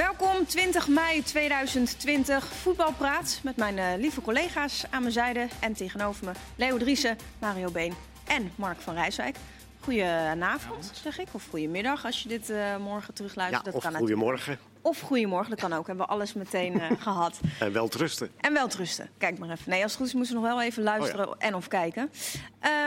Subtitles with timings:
[0.00, 6.24] Welkom 20 mei 2020, voetbalpraat met mijn uh, lieve collega's aan mijn zijde en tegenover
[6.24, 7.94] me Leo Driessen, Mario Been
[8.26, 9.36] en Mark van Rijswijk.
[9.80, 11.28] Goedenavond, zeg ik.
[11.32, 13.64] Of goedemiddag als je dit uh, morgen terugluistert.
[13.64, 14.58] Ja, dat of goedemorgen.
[14.80, 15.86] Of goedemorgen, dat kan ook.
[15.86, 17.40] Hebben we alles meteen uh, gehad.
[17.58, 18.30] En wel trusten.
[18.36, 19.10] En wel trusten.
[19.18, 19.70] Kijk maar even.
[19.70, 21.46] Nee, als het goed is moeten we nog wel even luisteren oh ja.
[21.46, 22.10] en of kijken.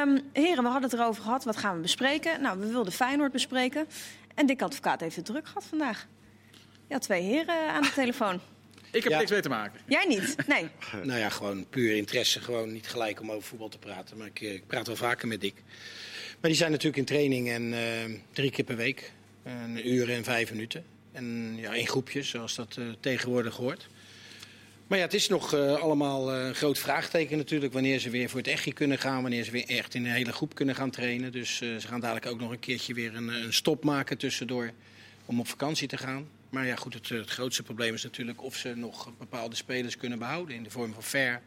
[0.02, 1.44] Um, heren, we hadden het erover gehad.
[1.44, 2.42] Wat gaan we bespreken?
[2.42, 3.88] Nou, we wilden Feyenoord bespreken.
[4.36, 6.08] En Dick Advocaat heeft het druk gehad vandaag.
[6.88, 8.40] Ja, twee heren aan de telefoon.
[8.92, 9.18] Ik heb ja.
[9.18, 9.80] niks mee te maken.
[9.88, 10.36] Jij niet?
[10.48, 10.68] Nee.
[11.10, 12.42] nou ja, gewoon puur interesse.
[12.42, 14.18] Gewoon niet gelijk om over voetbal te praten.
[14.18, 15.56] Maar ik, ik praat wel vaker met Dick.
[16.40, 19.12] Maar die zijn natuurlijk in training en uh, drie keer per week.
[19.44, 20.86] Een uur en vijf minuten.
[21.12, 23.88] En ja, in groepjes, zoals dat uh, tegenwoordig hoort.
[24.88, 27.74] Maar ja, het is nog uh, allemaal een groot vraagteken natuurlijk.
[27.74, 29.22] Wanneer ze weer voor het echtje kunnen gaan.
[29.22, 31.32] Wanneer ze weer echt in een hele groep kunnen gaan trainen.
[31.32, 34.72] Dus ze gaan dadelijk ook nog een keertje weer een, een, stop maken tussendoor.
[35.26, 36.28] Om op vakantie te gaan.
[36.54, 40.20] Maar ja, goed, het, het grootste probleem is natuurlijk of ze nog bepaalde spelers kunnen
[40.20, 40.56] behouden.
[40.56, 41.42] In de vorm van fair.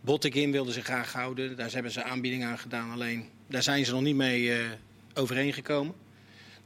[0.00, 1.56] Bottekin wilden ze graag houden.
[1.56, 2.90] Daar hebben ze aanbiedingen aan gedaan.
[2.90, 4.66] Alleen daar zijn ze nog niet mee uh,
[5.14, 5.94] overeengekomen.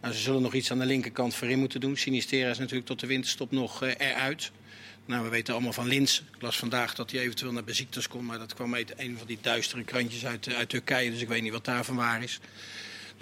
[0.00, 1.96] Nou, ze zullen nog iets aan de linkerkant voorin moeten doen.
[1.96, 4.50] Sinistera is natuurlijk tot de winterstop nog uh, eruit.
[5.06, 6.22] Nou, we weten allemaal van Lins.
[6.34, 8.26] Ik las vandaag dat hij eventueel naar Beziktas komt.
[8.26, 11.10] Maar dat kwam uit een van die duistere krantjes uit, uit Turkije.
[11.10, 12.40] Dus ik weet niet wat daarvan waar is.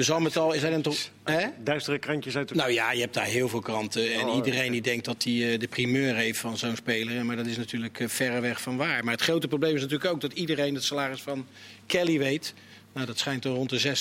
[0.01, 1.11] Dus al met al zijn er toch...
[1.25, 1.47] Hè?
[1.65, 2.55] Duistere krantjes uit?
[2.55, 4.12] Nou ja, je hebt daar heel veel kranten.
[4.15, 4.70] En oh, iedereen okay.
[4.70, 7.25] die denkt dat hij uh, de primeur heeft van zo'n speler.
[7.25, 9.05] Maar dat is natuurlijk uh, verreweg van waar.
[9.05, 11.47] Maar het grote probleem is natuurlijk ook dat iedereen het salaris van
[11.87, 12.55] Kelly weet.
[12.93, 13.97] Nou, dat schijnt er rond de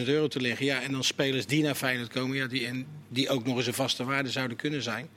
[0.00, 0.66] 600.000 euro te liggen.
[0.66, 2.36] Ja, en dan spelers die naar Feyenoord komen...
[2.36, 5.08] Ja, die, en die ook nog eens een vaste waarde zouden kunnen zijn...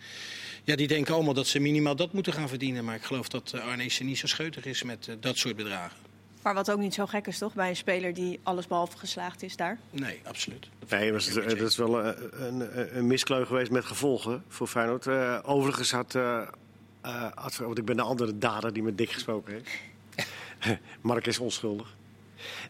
[0.64, 2.86] Ja, die denken allemaal dat ze minimaal dat moeten gaan verdienen.
[2.86, 6.05] Maar ik geloof dat Arnees niet zo scheutig is met uh, dat soort bedragen.
[6.46, 7.54] Maar wat ook niet zo gek is, toch?
[7.54, 9.78] Bij een speler die allesbehalve geslaagd is daar?
[9.90, 10.70] Nee, absoluut.
[10.90, 12.16] Nee, maar het, dat is wel een,
[12.46, 15.06] een, een miskleun geweest met gevolgen voor Feyenoord.
[15.06, 16.42] Uh, overigens had, uh,
[17.06, 17.56] uh, had...
[17.56, 19.70] Want ik ben de andere dader die met Dick gesproken heeft.
[21.02, 21.96] Mark is onschuldig.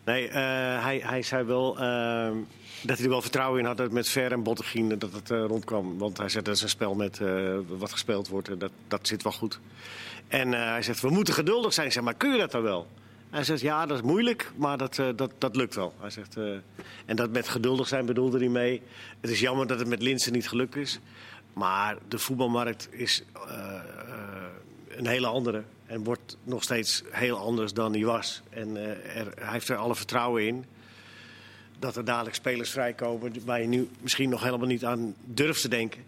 [0.03, 2.37] Nee, hij, hij zei wel ehm,
[2.81, 5.97] dat hij er wel vertrouwen in had dat met Ver en Bottegien dat het rondkwam.
[5.97, 7.19] Want hij zei dat is een spel met
[7.67, 9.59] wat gespeeld wordt en dat, dat zit wel goed.
[10.27, 11.91] En hij zegt, we moeten geduldig zijn.
[11.91, 12.87] Zeg maar, kun je dat dan wel?
[13.35, 15.93] Hij zegt, ja, dat is moeilijk, maar dat, uh, dat, dat lukt wel.
[15.99, 16.57] Hij zegt, uh,
[17.05, 18.81] en dat met geduldig zijn bedoelde hij mee.
[19.21, 20.99] Het is jammer dat het met Linsen niet gelukt is.
[21.53, 23.73] Maar de voetbalmarkt is uh,
[24.87, 25.63] een hele andere.
[25.85, 28.41] En wordt nog steeds heel anders dan hij was.
[28.49, 30.65] En hij heeft er alle vertrouwen in.
[31.79, 35.69] Dat er dadelijk spelers vrijkomen waar je nu misschien nog helemaal niet aan durft te
[35.69, 36.03] denken.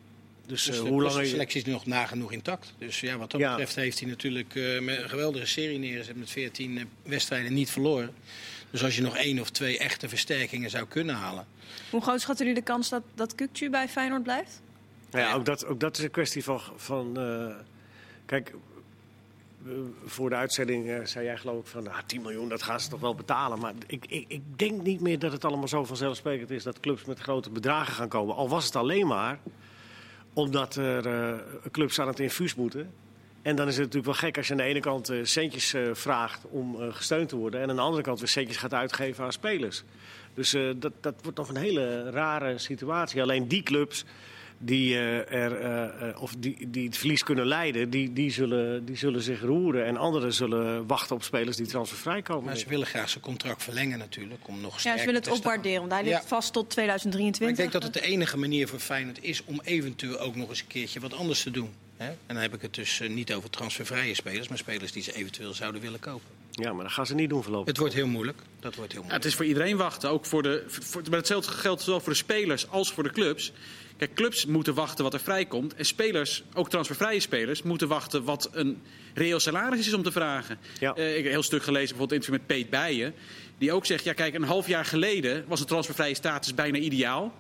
[0.48, 2.74] Dus, dus uh, hoe lang de selectie is nu nog nagenoeg intact.
[2.78, 3.50] Dus ja, wat dat ja.
[3.50, 7.70] betreft heeft hij natuurlijk uh, met een geweldige serie neergezet met 14 uh, wedstrijden niet
[7.70, 8.14] verloren.
[8.72, 11.48] Dus als je nog één of twee echte versterkingen zou kunnen halen.
[11.90, 14.62] Hoe groot schat u de kans dat, dat Kukcu bij Feyenoord blijft?
[15.12, 16.62] Ja, ja, ook, dat, ook dat is een kwestie van.
[16.76, 17.18] van
[18.26, 18.54] kijk,
[20.06, 23.00] voor de uitzending zei jij geloof ik van nou, 10 miljoen, dat gaan ze toch
[23.00, 23.60] wel betalen.
[23.60, 27.06] Maar ik, ik, ik denk niet meer dat het allemaal zo vanzelfsprekend is dat clubs
[27.06, 28.36] met grote bedragen gaan komen.
[28.36, 29.40] Al was het alleen maar
[30.38, 31.34] omdat er uh,
[31.72, 32.94] clubs aan het infuus moeten.
[33.42, 35.74] En dan is het natuurlijk wel gek als je aan de ene kant uh, centjes
[35.74, 37.62] uh, vraagt om gesteund te worden.
[37.62, 39.84] En aan de andere kant weer centjes gaat uitgeven aan spelers.
[40.34, 43.22] Dus dat, dat wordt nog een hele rare situatie.
[43.22, 44.06] Alleen die clubs
[44.58, 49.42] die, er, of die, die het verlies kunnen leiden, die, die, zullen, die zullen zich
[49.42, 49.86] roeren.
[49.86, 52.46] En anderen zullen wachten op spelers die transfervrij komen.
[52.46, 54.48] Maar ze willen graag zijn contract verlengen natuurlijk.
[54.48, 56.28] Om nog ja, ze willen het opwaarderen, want hij ligt ja.
[56.28, 57.40] vast tot 2023.
[57.40, 60.50] Maar ik denk dat het de enige manier voor Feyenoord is om eventueel ook nog
[60.50, 61.70] eens een keertje wat anders te doen.
[61.98, 62.08] Hè?
[62.08, 65.54] En dan heb ik het dus niet over transfervrije spelers, maar spelers die ze eventueel
[65.54, 66.38] zouden willen kopen.
[66.52, 67.68] Ja, maar dat gaan ze niet doen voorlopig.
[67.68, 68.42] Het wordt heel moeilijk.
[68.60, 69.10] Dat wordt heel moeilijk.
[69.10, 70.10] Ja, het is voor iedereen wachten.
[70.10, 73.52] Ook voor de, voor, maar hetzelfde geldt zowel voor de spelers als voor de clubs.
[73.98, 75.76] Kijk, clubs moeten wachten wat er vrijkomt.
[75.76, 78.82] En spelers, ook transfervrije spelers, moeten wachten wat een
[79.14, 80.58] reëel salaris is om te vragen.
[80.80, 80.98] Ja.
[80.98, 83.14] Uh, ik heb een heel stuk gelezen, bijvoorbeeld interview met Peet Bijen.
[83.58, 87.34] Die ook zegt, ja kijk, een half jaar geleden was de transfervrije status bijna ideaal.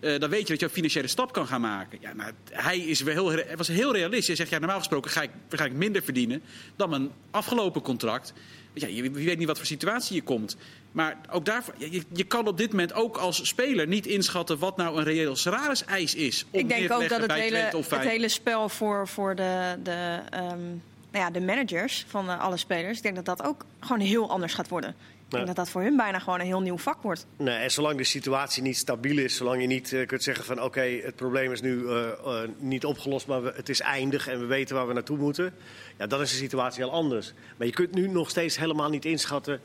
[0.00, 1.98] Uh, dan weet je dat je een financiële stap kan gaan maken.
[2.00, 4.26] Ja, nou, hij is wel heel, was heel realistisch.
[4.26, 6.42] Hij zegt, ja, normaal gesproken ga ik, ga ik minder verdienen
[6.76, 8.32] dan mijn afgelopen contract.
[8.72, 10.56] Ja, je, je weet niet wat voor situatie je komt.
[10.92, 14.76] Maar ook daarvoor, je, je, kan op dit moment ook als speler niet inschatten wat
[14.76, 16.46] nou een reëel salariseis is.
[16.50, 21.24] Ik denk ook dat het hele, het hele spel voor, voor de, de, um, nou
[21.24, 24.54] ja, de managers van uh, alle spelers, ik denk dat dat ook gewoon heel anders
[24.54, 24.94] gaat worden.
[25.40, 27.26] Ik denk dat dat voor hun bijna gewoon een heel nieuw vak wordt.
[27.36, 30.56] Nee, en zolang de situatie niet stabiel is, zolang je niet uh, kunt zeggen van
[30.56, 34.28] oké, okay, het probleem is nu uh, uh, niet opgelost, maar we, het is eindig
[34.28, 35.54] en we weten waar we naartoe moeten.
[35.98, 37.32] Ja, dan is de situatie heel anders.
[37.56, 39.60] Maar je kunt nu nog steeds helemaal niet inschatten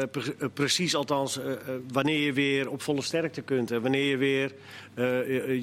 [0.00, 1.58] eh, pre- eh, precies althans eh, eh,
[1.92, 3.70] wanneer je weer op volle sterkte kunt.
[3.70, 4.52] En wanneer je weer
[4.94, 5.04] eh,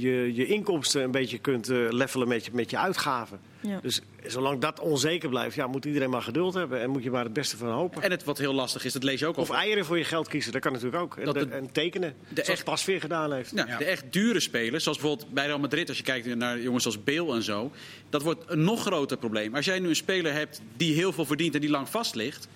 [0.01, 3.39] je, je, inkomsten een beetje kunt eh, levelen met je, met je uitgaven.
[3.62, 3.79] Ja.
[3.81, 6.81] Dus zolang dat onzeker blijft, ja, moet iedereen maar geduld hebben.
[6.81, 8.01] En moet je maar het beste van hopen.
[8.01, 9.41] En het wat heel lastig is, dat lees je ook al.
[9.41, 11.17] Of eieren voor je geld kiezen, dat kan natuurlijk ook.
[11.17, 13.51] En, Dat de- en tekenen, zoals echt- Pasveer gedaan heeft.
[13.51, 16.85] Nou, De echt dure spelers, zoals bijvoorbeeld bij Real Madrid, als je kijkt naar jongens
[16.85, 17.71] als Bale en zo,
[18.09, 19.56] dat wordt een nog groter probleem.
[19.56, 22.47] Als jij nu een speler hebt die heel veel verdient en die lang vast ligt,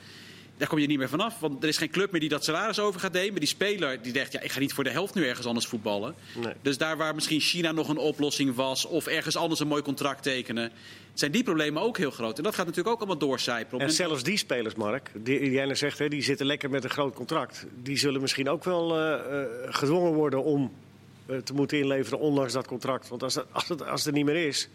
[0.57, 1.39] daar kom je niet meer vanaf.
[1.39, 3.39] Want er is geen club meer die dat salaris over gaat nemen.
[3.39, 6.15] Die speler die zegt, ja, ik ga niet voor de helft nu ergens anders voetballen.
[6.43, 6.53] Nee.
[6.61, 10.23] Dus daar waar misschien China nog een oplossing was, of ergens anders een mooi contract
[10.23, 10.71] tekenen,
[11.13, 12.37] zijn die problemen ook heel groot.
[12.37, 13.81] En dat gaat natuurlijk ook allemaal doorcijpelen.
[13.81, 16.83] En zelfs die spelers, Mark, die, die jij net zegt, hè, die zitten lekker met
[16.83, 17.65] een groot contract.
[17.83, 20.71] Die zullen misschien ook wel eh, eh, gedwongen worden om
[21.25, 23.07] eh, te moeten inleveren ondanks dat contract.
[23.07, 24.69] Want als, dat, als, het, als het er niet meer is,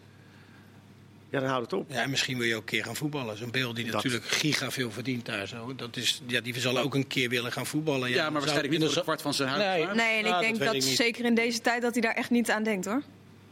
[1.30, 1.90] ja, dan houdt het op.
[1.90, 3.36] Ja, en misschien wil je ook een keer gaan voetballen.
[3.36, 3.94] Zo'n beeld die Dat.
[3.94, 5.74] natuurlijk giga veel verdient daar zo.
[5.76, 8.08] Dat is, ja, die zal ook een keer willen gaan voetballen.
[8.10, 9.62] ja, maar dan waarschijnlijk niet een kwart van zijn huis.
[9.76, 9.84] Nee.
[9.86, 12.00] maar- Nee, en ik Ah, dat denk dat, ik zeker in deze tijd dat hij
[12.02, 13.02] daar echt niet aan denkt hoor.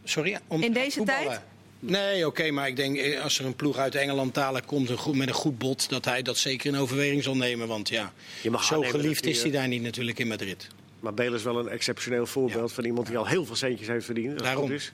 [0.05, 0.39] Sorry?
[0.47, 1.27] Om In deze voetballen?
[1.29, 1.41] tijd?
[1.81, 4.97] Nee, oké, maar ik denk eh, als er een ploeg uit Engeland dadelijk komt een
[4.97, 7.69] goed, met een goed bod, dat hij dat zeker in overweging zal nemen.
[7.69, 10.69] Want ja, Je mag zo geliefd is hij daar niet natuurlijk in Madrid.
[11.01, 14.05] Maar Bale is wel een exceptioneel voorbeeld van iemand die al heel veel centjes heeft
[14.05, 14.31] verdiend.
[14.35, 14.63] Dat Daarom.
[14.67, 14.93] goed is.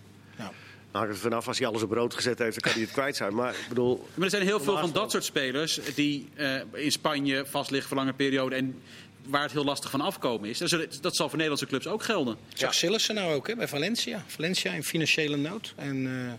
[0.94, 3.34] Nou, vanaf, als hij alles op rood gezet heeft, dan kan hij het kwijt zijn.
[3.34, 6.92] Maar ik bedoel, Maar er zijn heel veel van dat soort spelers die eh, in
[6.92, 8.82] Spanje vastliggen voor lange periode en
[9.26, 10.58] waar het heel lastig van afkomen is.
[11.00, 12.36] Dat, zal voor Nederlandse clubs ook gelden.
[12.54, 14.24] Zag Sillissen nou ook hè, bij Valencia.
[14.26, 15.72] Valencia in financiële nood.
[15.76, 16.32] En eh,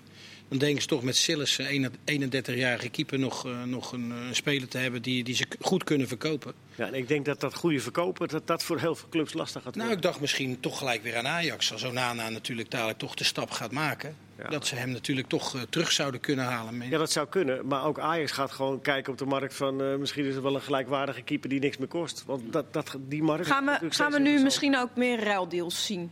[0.48, 4.68] dan denken ze toch met Sillissen, een 31-jarige keeper, nog, eh, nog een eh, speler
[4.68, 6.54] te hebben die, die ze goed kunnen verkopen.
[6.76, 9.64] ja, en ik denk dat dat goede verkopen, dat dat voor heel veel clubs lastig
[9.64, 9.98] gaat Nou, worden.
[9.98, 11.72] ik dacht misschien toch gelijk weer aan Ajax.
[11.72, 14.16] Als Onana natuurlijk dadelijk toch de stap gaat maken.
[14.38, 14.48] Ja.
[14.50, 16.90] Dat ze hem natuurlijk toch eh, terug zouden kunnen halen.
[16.90, 17.68] Ja, dat zou kunnen.
[17.68, 19.82] Maar ook Ajax gaat gewoon kijken op de markt van...
[19.82, 22.24] eh, misschien is er wel een gelijkwaardige keeper die niks meer kost.
[22.26, 23.48] Want dat, dat, die markt...
[23.48, 26.12] Gaan we, gaan we nu misschien ook meer ruildeals zien?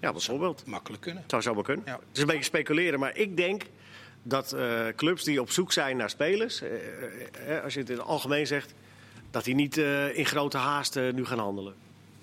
[0.00, 0.66] Ja, bijvoorbeeld.
[0.66, 1.24] Makkelijk kunnen.
[1.26, 1.84] zou zo wel kunnen.
[1.86, 1.92] Ja.
[1.92, 3.62] Het is een beetje speculeren, maar ik denk
[4.22, 6.62] dat eh, clubs die op zoek zijn naar spelers...
[7.64, 8.74] als je het in het algemeen zegt...
[9.30, 11.74] dat die niet eh, in grote haast nu gaan handelen.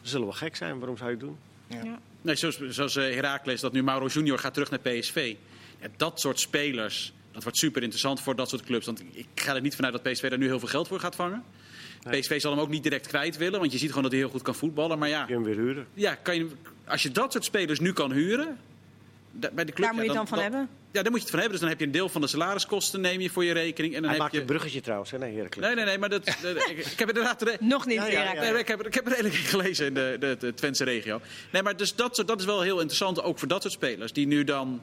[0.02, 0.78] Dat zullen wel gek zijn.
[0.78, 1.38] Waarom zou je het doen?
[1.68, 2.00] Ja.
[2.22, 5.36] Nee, zoals zoals eh, Heracles, dat nu Mauro Junior gaat terug naar PSV.
[5.82, 8.86] Ja, dat soort spelers, dat wordt super interessant voor dat soort clubs.
[8.86, 11.16] Want ik ga er niet vanuit dat PSV daar nu heel veel geld voor gaat
[11.16, 11.44] vangen.
[12.10, 14.30] PSV zal hem ook niet direct kwijt willen, want je ziet gewoon dat hij heel
[14.30, 15.00] goed kan voetballen.
[15.00, 15.88] Maar ja, Je hem weer huren.
[15.94, 16.48] ja kan je,
[16.86, 18.58] als je dat soort spelers nu kan huren...
[19.32, 20.70] Bij de club, Daar moet je ja, het dan van hebben.
[20.94, 21.52] Ja, daar moet je het van hebben.
[21.52, 23.96] Dus dan heb je een deel van de salariskosten neem je voor je rekening.
[23.96, 24.40] En dan Hij heb maakt je...
[24.40, 25.18] een bruggetje trouwens, hè?
[25.18, 25.66] Nee, Heracles.
[25.66, 26.28] Nee, nee, nee, maar dat,
[26.70, 27.40] ik, ik heb inderdaad...
[27.40, 28.42] de- Nog niet, Ja, ja, Heracles.
[28.42, 30.84] Nee, maar ik, heb, ik heb er redelijk in gelezen in de, de, de Twentse
[30.84, 31.22] regio.
[31.52, 34.14] Nee, maar dus dat, soort- dat is wel heel interessant, ook voor dat soort spelers.
[34.14, 34.82] Die nu dan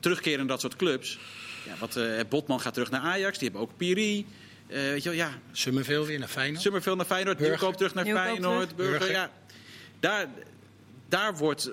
[0.00, 1.18] terugkeren in dat soort clubs.
[1.66, 4.26] Ja, wat, eh, Botman gaat terug naar Ajax, die hebben ook Piri.
[4.66, 6.62] Eh, weet je wel, ja, Summerville weer naar Feyenoord.
[6.62, 7.56] Summerville naar Feyenoord, Burger.
[7.56, 8.60] Nieuwkoop terug naar Nieuwkoop Feyenoord.
[8.68, 8.74] terug.
[8.76, 9.14] Burger, Burger.
[9.16, 9.30] ja.
[10.00, 10.26] Daar,
[11.08, 11.70] daar wordt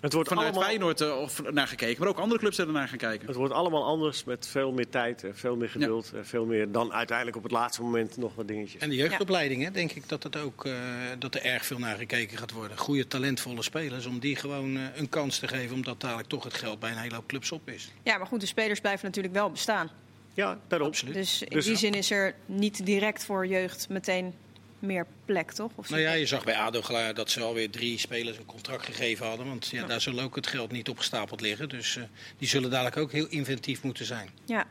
[0.00, 2.88] Het wordt, vanuit allemaal, Feyenoord eh, of naar gekeken, maar ook andere clubs er naar
[2.88, 3.26] gaan kijken.
[3.26, 6.12] het wordt allemaal anders met veel meer tijd, en veel meer geduld.
[6.14, 8.80] en Veel meer dan uiteindelijk op het laatste moment nog wat dingetjes.
[8.82, 10.72] En de jeugdopleiding, hè, denk ik dat, het ook, eh,
[11.18, 12.78] dat er erg veel naar gekeken gaat worden.
[12.78, 16.54] Goede, talentvolle spelers, om die gewoon eh, een kans te geven, omdat dadelijk toch het
[16.54, 17.90] geld bij een hele hoop clubs op is.
[18.02, 19.90] Ja, maar goed, de spelers blijven natuurlijk wel bestaan.
[20.34, 20.88] Ja, daarom.
[20.88, 21.14] Absoluut.
[21.14, 24.34] Dus in Dus- die zin is er niet direct voor jeugd meteen
[24.80, 25.70] meer plek, toch?
[25.74, 29.26] Of Nou ja, je zag bij ADO dat ze alweer drie spelers een contract gegeven
[29.26, 29.46] hadden.
[29.46, 31.68] Want ja, daar zal ook het geld niet opgestapeld liggen.
[31.68, 32.02] Dus eh,
[32.38, 34.28] die zullen dadelijk ook heel inventief moeten zijn.
[34.44, 34.64] Ja.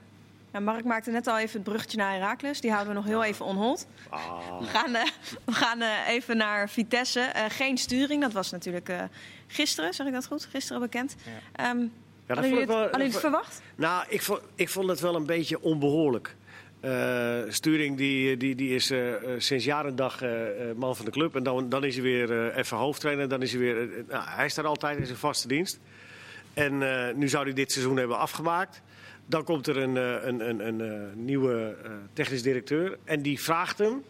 [0.52, 2.62] Nou, Mark maakte net al even het bruggetje naar Heracles.
[2.62, 3.88] Die houden we nog heel even on hold.
[4.10, 5.04] Ah, We gaan, eh,
[5.46, 7.20] we gaan eh, even naar Vitesse.
[7.20, 9.02] Eh, geen sturing, dat was natuurlijk eh,
[9.48, 10.46] gisteren, zeg ik dat goed?
[10.52, 11.16] Gisteren bekend.
[11.56, 13.62] Ehm ja, dat hadden vond jullie het, wel- hadden het verwacht?
[13.76, 16.36] Nou, ik vond, ik vond het wel een beetje onbehoorlijk.
[16.80, 20.22] Eh, Sturing die, die, die is eh, sinds jaar en dag
[20.76, 21.36] man van de club.
[21.36, 23.30] En dan, dan is hij weer even hoofdtrainer.
[23.30, 25.80] Dan is hij, weer, nou, hij is daar altijd in zijn vaste dienst.
[26.54, 26.78] En
[27.18, 28.82] nu zou hij dit seizoen hebben afgemaakt.
[29.26, 31.76] Dan komt er een, een, een, een, nieuwe
[32.14, 32.98] technisch directeur.
[33.04, 34.04] En die vraagt hem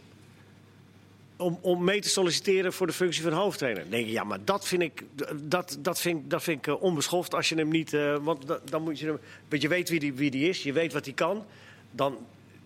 [1.38, 3.82] om, om mee te solliciteren voor de functie van hoofdtrainer.
[3.82, 5.04] Dan denk je, ja, maar dat vind ik,
[5.44, 7.92] dat, dat vind, dat vind ik onbeschoft als je hem niet...
[8.22, 9.20] want da- dan moet je hem...
[9.50, 11.46] Want je weet wie die, wie die is, je weet wat hij kan.
[11.92, 12.18] Dan,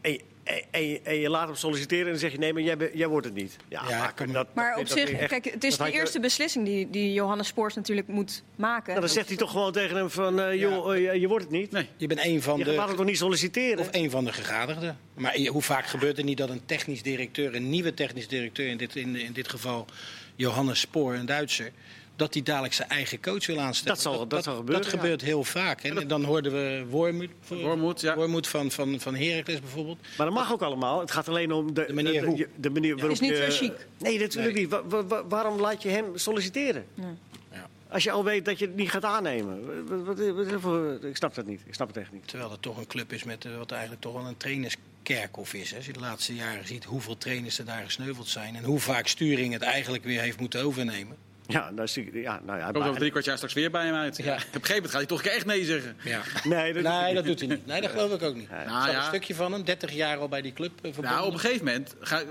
[0.04, 2.38] en, je- en, en, je, en je laat hem solliciteren en dan zeg je...
[2.38, 3.56] nee, maar jij, jij wordt het niet.
[3.70, 6.20] Ja, Ja, maar dat, Maar dat op zich, echt- kijk, het is de je- eerste
[6.20, 8.88] beslissing die, die Johannes Spoors natuurlijk moet maken.
[8.90, 10.40] Nou, dan zegt hij toch gewoon tegen hem van...
[10.42, 11.72] eh, joh, eh, je, je wordt het niet.
[11.72, 11.88] Nee.
[11.98, 13.80] Je bent een van Je laat hem de, toch niet solliciteren?
[13.80, 14.98] of een van de gegadigden.
[15.14, 18.68] Maar je- hoe vaak gebeurt er niet dat een technisch directeur, een nieuwe technisch directeur,
[18.68, 19.86] in dit, in, in dit geval
[20.36, 21.72] Johannes Spoor, een Duitser,
[22.16, 23.94] dat hij dadelijk zijn eigen coach wil aanstellen.
[23.94, 24.98] Dat zal- dat zal gebeuren, Dat ja.
[25.00, 25.82] gebeurt heel vaak.
[25.84, 26.00] hè.
[26.00, 28.16] En dan hoorden we Wormoed, Wormoed, ja.
[28.16, 29.98] Wormoed van, van, van Heracles bijvoorbeeld.
[30.18, 31.00] Maar dat mag ook allemaal.
[31.00, 32.38] Het gaat alleen om de, De manier de, hoe.
[32.38, 33.52] de, de manier waarop is niet je...
[33.52, 33.88] zo chic.
[33.98, 34.70] Nee, natuurlijk niet.
[34.70, 36.86] Wa- wa- wa- waarom laat je hem solliciteren?
[36.94, 37.16] Ja.
[37.90, 39.86] Als je al weet dat je het niet gaat aannemen.
[39.88, 41.62] Wat, wat, wat- wat- ik snap dat niet.
[41.66, 42.28] Ik snap het echt niet.
[42.28, 45.70] Terwijl het toch een club is met eh, wat eigenlijk toch wel een trainerskerkhof is.
[45.72, 45.78] Hè.
[45.78, 48.56] Als je de laatste jaren ziet hoeveel trainers er daar gesneuveld zijn.
[48.56, 51.18] En hoe vaak Sturing het eigenlijk weer heeft moeten overnemen.
[51.48, 53.86] Ja, daar zie ik, ja, nou ja, Komt over drie kwart jaar straks weer bij
[53.86, 54.18] hem uit.
[54.18, 54.34] Ja.
[54.34, 55.98] Op een gegeven moment gaat hij toch een keer echt nee zeggen.
[56.04, 56.22] Ja.
[56.44, 57.66] Nee, dat, Nee, dat doet hij niet.
[57.66, 58.50] Nee, dat geloof ik ook niet.
[58.50, 58.98] Nou ja.
[58.98, 61.12] een stukje van hem, 30 jaar al bij die club eh, verbonden.
[61.12, 61.96] Nou, op een gegeven moment.
[62.00, 62.22] Ga,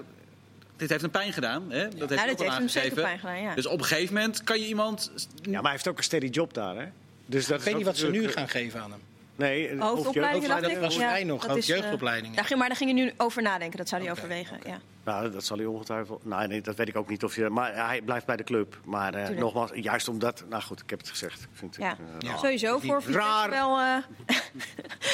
[0.76, 1.70] dit heeft een pijn gedaan.
[1.70, 1.88] Hè?
[1.88, 3.02] Dat heeft wel heeft hem zeker aangegeven.
[3.02, 3.54] pijn gedaan, ja.
[3.54, 5.12] Dus op een gegeven moment kan je iemand.
[5.42, 6.86] Ja, maar hij heeft ook een steady job daar, hè?
[7.26, 9.00] Dus dat Ik weet niet wat ze nu gaan geven aan hem.
[9.36, 11.66] Nee, of Hoofdopleidingen, dacht dat was voor mij nog, dat.
[11.66, 13.78] Daar ging, maar daar ging je nu over nadenken.
[13.78, 14.58] Dat zou hij overwegen.
[14.66, 14.80] Ja.
[15.04, 16.24] Nou, dat zal hij ongetwijfeld.
[16.24, 17.48] Nou, nee, dat weet ik ook niet of je.
[17.48, 18.78] Maar hij blijft bij de club.
[18.84, 20.44] Maar eh, nogmaals, juist omdat.
[20.48, 21.42] Nou goed, ik heb het gezegd.
[21.42, 21.90] Ik vind het, Ja.
[21.90, 22.36] eh, Ja.
[22.36, 23.50] Sowieso voor Vitesse Raar.
[23.50, 23.78] wel...
[23.78, 23.96] eh,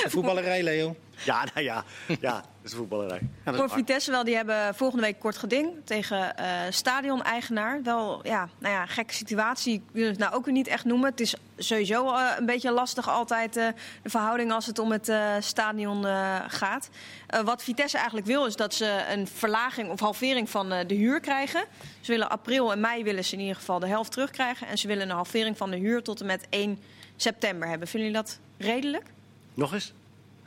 [0.06, 0.96] Voetballerij, Leo.
[1.24, 1.84] ja, nou ja,
[2.20, 3.18] ja, dat is voetballerij.
[3.22, 3.70] Ja, dat is Voor.
[3.70, 7.82] Vitesse wel, die hebben volgende week kort geding tegen eh stadion-eigenaar.
[7.82, 9.74] Wel, ja, nou ja, gekke situatie.
[9.74, 11.10] Ik wil het nou ook weer niet echt noemen.
[11.10, 13.66] Het is sowieso een beetje lastig altijd eh,
[14.02, 16.88] de verhouding als het om het eh, stadion eh, gaat.
[17.28, 20.94] Eh, wat Vitesse eigenlijk wil is dat ze een verlaging of halvering van eh, de
[20.94, 21.64] huur krijgen.
[22.00, 24.66] Ze willen april en mei willen ze in ieder geval de helft terugkrijgen.
[24.66, 26.78] En ze willen een halvering van de huur tot en met 1
[27.16, 27.88] september hebben.
[27.88, 29.04] Vinden jullie dat redelijk?
[29.54, 29.92] Nog eens?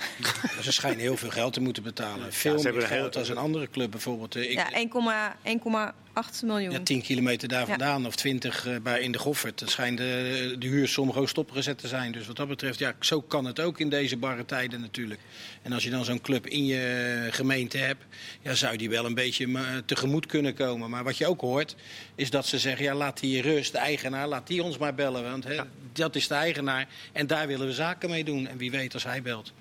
[0.62, 2.34] Ze schijnen heel veel geld te moeten betalen.
[2.34, 4.36] Veel ze meer hebben geld als een andere club bijvoorbeeld.
[4.36, 6.72] Eh, Ik, Ja, 1,8 1,8 miljoen.
[6.72, 9.60] ja, 10 kilometer daar vandaan of 20 eh, bij in de Goffert.
[9.60, 12.12] Dat schijnt de, de huur sommige ook stopgezet te zijn.
[12.12, 15.20] Dus wat dat betreft, ja, zo kan het ook in deze barre tijden natuurlijk.
[15.62, 18.04] En als je dan zo'n club in je gemeente hebt,
[18.42, 20.90] ja, zou die wel een beetje eh, tegemoet kunnen komen.
[20.90, 21.76] Maar wat je ook hoort,
[22.16, 25.24] is dat ze zeggen, ja, laat die rust, de eigenaar, laat die ons maar bellen.
[25.24, 25.58] Want hè,
[25.94, 28.48] dat is de eigenaar en daar willen we zaken mee doen.
[28.48, 29.54] En wie weet als hij belt,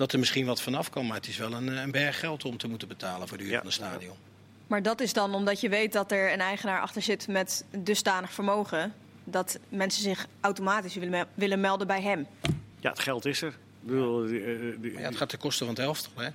[0.00, 1.06] dat er misschien wat vanaf kan.
[1.06, 3.42] Maar het is wel een, eh, een berg geld om te moeten betalen voor de
[3.42, 3.58] huur Ja.
[3.58, 4.14] van het stadion.
[4.66, 8.32] Maar dat is dan omdat je weet dat er een eigenaar achter zit met dusdanig
[8.32, 8.92] vermogen.
[9.24, 12.26] dat mensen zich automatisch willen, me- willen melden bij hem.
[12.80, 13.48] Ja, het geld is er.
[13.48, 16.10] Ik bedoel, die, eh, die- ja, het gaat ten koste van het helft.
[16.16, 16.28] Hè?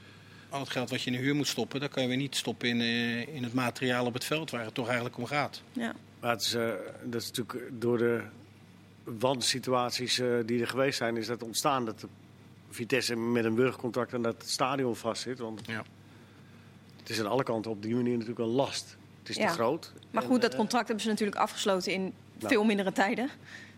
[0.50, 2.36] Al het geld wat je in de huur moet stoppen, dat kan je weer niet
[2.36, 5.62] stoppen in, eh, in het materiaal op het veld waar het toch eigenlijk om gaat.
[5.72, 5.94] Ja.
[6.20, 6.70] Maar het is, eh,
[7.04, 8.22] dat is natuurlijk door de
[9.04, 12.08] wansituaties eh, die er geweest zijn, is dat ontstaan dat de
[12.75, 15.39] Vitesse met een burgercontract aan dat stadion vastzit.
[15.39, 15.84] Want Ja.
[17.00, 18.98] het is aan alle kanten op die manier natuurlijk een last.
[19.20, 19.48] Het is Ja.
[19.48, 19.91] te groot.
[20.12, 22.13] Maar En, goed, dat eh, contract hebben ze natuurlijk afgesloten in Nou.
[22.53, 23.29] veel mindere tijden.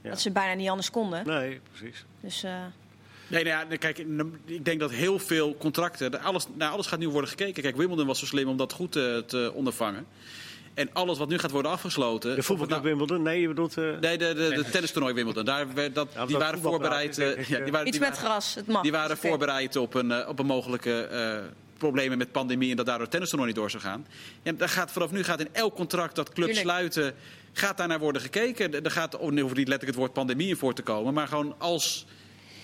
[0.02, 0.10] Ja.
[0.10, 1.26] Dat ze bijna niet anders konden.
[1.28, 2.06] Nee, precies.
[2.20, 2.52] Dus eh,
[3.30, 3.98] Nee, nou ja, nee, kijk,
[4.46, 6.20] ik denk dat heel veel contracten.
[6.22, 7.64] Alles, naar alles gaat nu worden gekeken.
[7.64, 10.06] Kijk, Wimbledon was zo slim om dat goed te, te ondervangen.
[10.78, 12.36] En alles wat nu gaat worden afgesloten.
[12.36, 13.24] De voetbalclub Nou, Wimbledon?
[13.24, 13.78] Nee, je bedoelt...
[13.78, 15.46] eh, Nee, de, de, de tennistoernooi Wimbledon.
[15.46, 17.18] Daar, werd dat, Ja, die waren voorbereid.
[17.18, 18.82] eh, ja, eh, die waren, iets die met waren- gras, het mag.
[18.82, 21.38] Die waren voorbereid op een, eh, op een mogelijke eh,
[21.78, 24.08] problemen met pandemie en dat daardoor het tennistoernooi niet door zou gaan.
[24.44, 26.68] Ja, daar gaat, vanaf nu gaat in elk contract dat clubs Tuurlijk.
[26.70, 27.14] sluiten,
[27.54, 28.84] gaat daar naar worden gekeken.
[28.84, 31.56] Er gaat, oh, hoeft niet letterlijk het woord pandemie in voor te komen, maar gewoon
[31.58, 32.06] als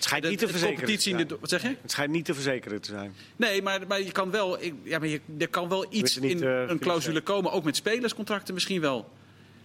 [0.04, 0.74] schijnt niet te verzekeren.
[0.80, 1.10] competitie...
[1.12, 1.40] in te de- zijn.
[1.40, 1.76] wat zeg je?
[1.82, 3.14] Het schijnt niet te verzekeren te zijn.
[3.36, 6.40] Nee, maar, maar je kan wel, ik- ja, maar je, er kan wel iets niet,
[6.40, 9.08] in eh, een clausule komen, ook met spelerscontracten misschien wel.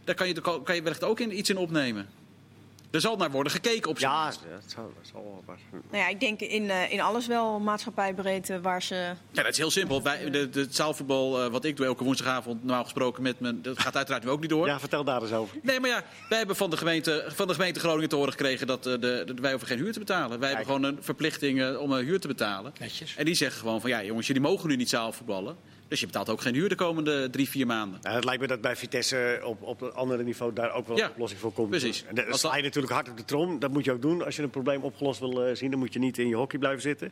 [0.03, 2.09] Daar kan je, kan je wellicht ook in, iets in opnemen.
[2.91, 5.55] Er zal naar worden gekeken op Ja, dat zal, dat zal wel wat.
[5.91, 8.95] Nou ja, ik denk in, eh, in alles wel maatschappijbreed eh, waar ze...
[9.31, 10.03] Ja, dat is heel simpel.
[10.03, 13.61] Wij, de, de, het zaalvoetbal, eh, wat ik doe elke woensdagavond, normaal gesproken met mijn,
[13.61, 14.67] dat gaat uiteraard nu ook niet door.
[14.67, 15.57] Ja, vertel daar eens over.
[15.61, 18.67] Nee, maar ja, wij hebben van de gemeente, van de gemeente Groningen te horen gekregen
[18.67, 20.39] dat eh, de, de- wij hoeven geen huur te betalen.
[20.39, 22.73] Wij hebben gewoon een verplichting om een huur te betalen.
[22.79, 23.15] Netjes.
[23.15, 25.55] En die zeggen gewoon van ja, jongens, jullie mogen nu niet zaalvoetballen.
[25.89, 27.99] Dus je betaalt ook geen huur de komende drie, vier maanden.
[28.01, 30.97] Nou, het lijkt me dat bij Vitesse op, op een ander niveau daar ook wel
[30.97, 31.69] een Ja, oplossing voor komt.
[31.69, 32.05] precies.
[32.13, 33.59] En sla je natuurlijk hard op de trom.
[33.59, 34.25] Dat moet je ook doen.
[34.25, 36.59] Als je een probleem opgelost wil eh, zien, dan moet je niet in je hockey
[36.59, 37.11] blijven zitten.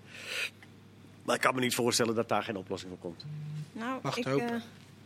[1.26, 3.26] Maar ik kan me niet voorstellen dat daar geen oplossing voor komt.
[3.72, 4.50] Nou, Mag ik, hopen.
[4.50, 4.62] eh,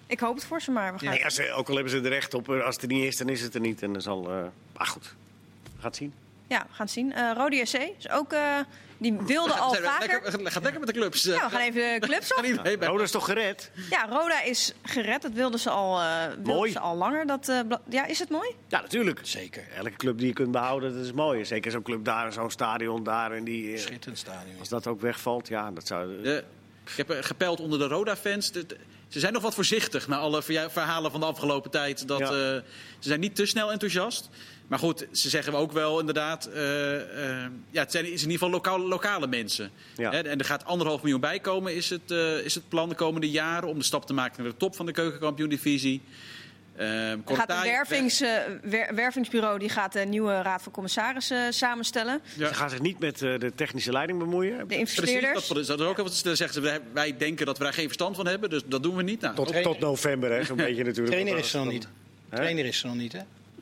[0.08, 0.94] ik hoop het voor ze maar.
[0.94, 2.84] We gaan Nee, als ze, ook al hebben ze er recht op, eh, als het
[2.84, 3.82] er niet is, dan is het er niet.
[3.82, 4.30] En dan zal.
[4.32, 4.44] eh
[4.78, 5.16] maar goed,
[5.64, 6.14] we gaan het zien.
[6.48, 7.14] Ja, we gaan het zien.
[7.14, 8.34] Eh Rode SC is ook...
[9.02, 10.22] eh, die wilde al Zijn we vaker...
[10.24, 11.24] Lekker, gaat lekker met de clubs.
[11.24, 12.38] Ja, we gaan even de clubs op.
[12.46, 13.72] Gaan dat is toch gered?
[13.90, 15.22] Ja, Roda is gered.
[15.22, 16.72] Dat wilden ze al, eh wilden Mooi.
[16.72, 17.26] Ze al langer.
[17.28, 18.50] Dat, eh, bla- ja, is het mooi?
[18.68, 19.20] Ja, natuurlijk.
[19.24, 19.64] Zeker.
[19.76, 21.46] Elke club die je kunt behouden, dat is mooi.
[21.46, 23.32] Zeker zo'n club daar, zo'n stadion daar.
[23.32, 24.60] En die, eh, Schitterend stadion.
[24.60, 26.22] als dat ook wegvalt, ja, dat zou.
[26.22, 26.44] De-
[26.86, 28.52] ik heb eh, gepeld onder de Roda-fans.
[28.52, 28.78] De- de-
[29.08, 32.08] Ze zijn nog wat voorzichtig na alle verja- verhalen van de afgelopen tijd.
[32.08, 32.26] Dat, Ja.
[32.26, 32.64] eh, ze
[33.00, 34.30] zijn niet te snel enthousiast.
[34.72, 36.46] Maar goed, ze zeggen ook wel inderdaad...
[36.46, 39.72] eh, eh, ja, het zijn is in ieder geval lokaal, lokale mensen.
[39.96, 40.12] Ja.
[40.12, 42.96] Hè, en er gaat anderhalf miljoen bij komen, is het, eh, is het plan de
[42.96, 43.70] komende jaren...
[43.70, 46.02] om de stap te maken naar de top van de keukenkampioen-divisie.
[47.26, 48.30] Gaat een wervings, eh,
[48.64, 52.22] wer- wervingsbureau die gaat de nieuwe raad van commissarissen samenstellen.
[52.38, 52.48] Ja.
[52.48, 54.58] Ze gaan zich niet met eh, de technische leiding bemoeien.
[54.58, 55.48] De Precies, investeerders.
[55.48, 57.86] dat, dat is ook even, dan zeggen ze, wij, wij denken dat we daar geen
[57.86, 59.22] verstand van hebben, dus dat doen we niet.
[59.22, 61.08] Nou, Tot, tot november, hè, zo'n beetje natuurlijk.
[61.16, 61.88] Trainer is er nog niet.
[62.30, 63.20] Trainer is er nog niet, hè?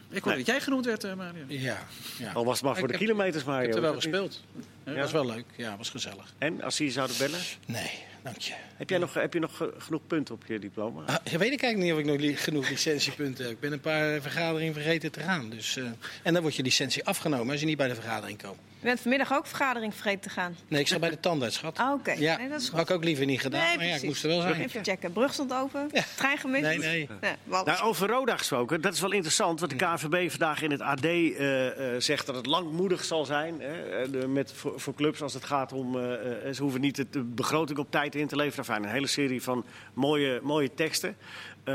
[0.10, 1.44] Ik hoorde dat jij genoemd werd, eh, Mario.
[1.48, 1.78] Ja.
[2.18, 2.32] ja.
[2.32, 3.60] Al was het maar voor Ik de heb- kilometers, maar.
[3.62, 4.44] Ik heb er wel gespeeld.
[4.84, 5.46] Dat was wel leuk.
[5.56, 6.34] Ja, was gezellig.
[6.38, 7.39] En als ze je zouden bellen?
[7.66, 7.92] Nee,
[8.24, 8.54] dank je.
[8.75, 11.01] Heb jij nog, heb je nog genoeg punten op je diploma?
[11.06, 13.54] Ah, ja, weet ik eigenlijk niet of ik nog li- genoeg licentiepunten heb.
[13.54, 15.50] Ik ben een paar vergaderingen vergeten te gaan.
[15.50, 15.84] Dus, eh,
[16.24, 18.58] en dan wordt je licentie afgenomen als je niet bij de vergadering komt.
[18.82, 20.56] Je bent vanmiddag ook vergadering vergeten te gaan.
[20.68, 21.78] Nee, ik zat bij de tandarts, schat.
[21.78, 22.12] Ah, oké.
[22.12, 22.78] Ja, Nee, dat is goed.
[22.80, 23.76] had ik ook liever niet gedaan.
[23.76, 24.62] maar ja, ik moest er wel zijn.
[24.62, 25.12] Even checken.
[25.12, 25.90] Brug stond open.
[26.16, 26.62] Trein gemist.
[26.64, 27.08] Nee, nee.
[27.44, 29.60] Nou, over Roda gesproken, dat is wel interessant.
[29.60, 33.62] Want de KNVB vandaag in het AD eh, eh, zegt dat het langmoedig zal zijn.
[33.62, 35.98] Hè, eh, met, voor, voor clubs als het gaat om.
[36.00, 38.66] eh, eh, ze hoeven niet de, begroting op tijd in te leveren.
[38.66, 41.18] Enfin, een hele serie van mooie, mooie teksten.
[41.64, 41.74] eh,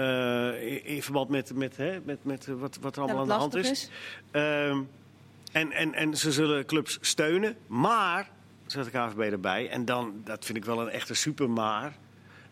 [0.72, 3.54] in, in verband met, met, hè, met, met wat, wat er allemaal aan de hand
[3.54, 3.90] lastig is.
[5.54, 7.56] En, en, en ze zullen clubs steunen.
[7.66, 8.30] Maar,
[8.66, 9.68] zegt de KNVB erbij.
[9.68, 11.96] En dan, dat vind ik wel een echte super maar.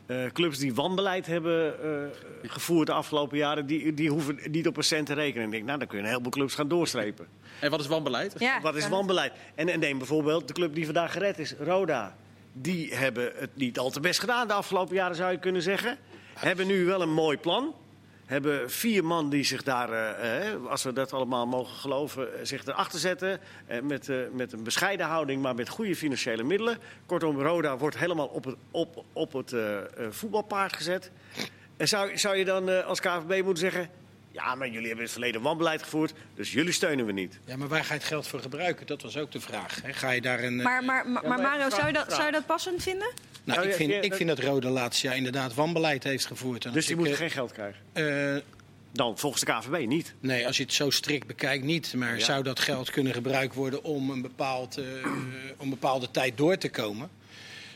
[0.07, 4.77] Eh, clubs die wanbeleid hebben eh, gevoerd de afgelopen jaren, die, die hoeven niet op
[4.77, 5.41] een cent te rekenen.
[5.41, 7.27] En ik denk, nou, dan kun je een heleboel clubs gaan doorstrepen.
[7.61, 8.35] En wat is wanbeleid?
[8.39, 9.33] Ja, Wat is wanbeleid?
[9.55, 12.17] En, en neem bijvoorbeeld de club die vandaag gered is, Roda.
[12.53, 15.99] Die hebben het niet al te best gedaan de afgelopen jaren, zou je kunnen zeggen.
[16.35, 17.75] Hebben nu wel een mooi plan.
[18.33, 22.45] Hebben vier man die zich daar, eh, eh, als we dat allemaal mogen geloven, eh,
[22.45, 23.41] zich erachter zetten.
[23.67, 26.79] Eh, met, eh, met een bescheiden houding, maar met goede financiële middelen.
[27.07, 31.11] Kortom, Roda wordt helemaal op het, op, op het eh, eh, voetbalpaard gezet.
[31.77, 33.89] En zou, zou je dan eh, als KVB moeten zeggen...
[34.31, 37.39] Ja, maar jullie hebben in het verleden wanbeleid gevoerd, dus jullie steunen we niet.
[37.45, 38.87] Ja, maar waar ga je het geld voor gebruiken?
[38.87, 39.83] Dat was ook de vraag.
[39.83, 39.93] Hè?
[39.93, 40.57] Ga je daar een...
[40.63, 43.13] Maar, maar, maar, maar Mario, vraag- zou je, dat, zou je dat passend vinden?
[43.45, 46.27] Nou, Nou, ik, vind, ja, ik dat- vind dat Rode laatste jaar inderdaad wanbeleid heeft
[46.27, 46.65] gevoerd.
[46.65, 47.81] En Dus die ik, moeten eh, geen geld krijgen.
[48.37, 48.43] eh,
[48.93, 50.15] Dan, volgens de KVB niet.
[50.21, 51.95] Nee, als je het zo strikt bekijkt niet.
[51.95, 52.25] Maar Ja.
[52.25, 54.85] zou dat geld kunnen gebruikt worden om een, bepaald, eh,
[55.57, 57.09] om een bepaalde tijd door te komen?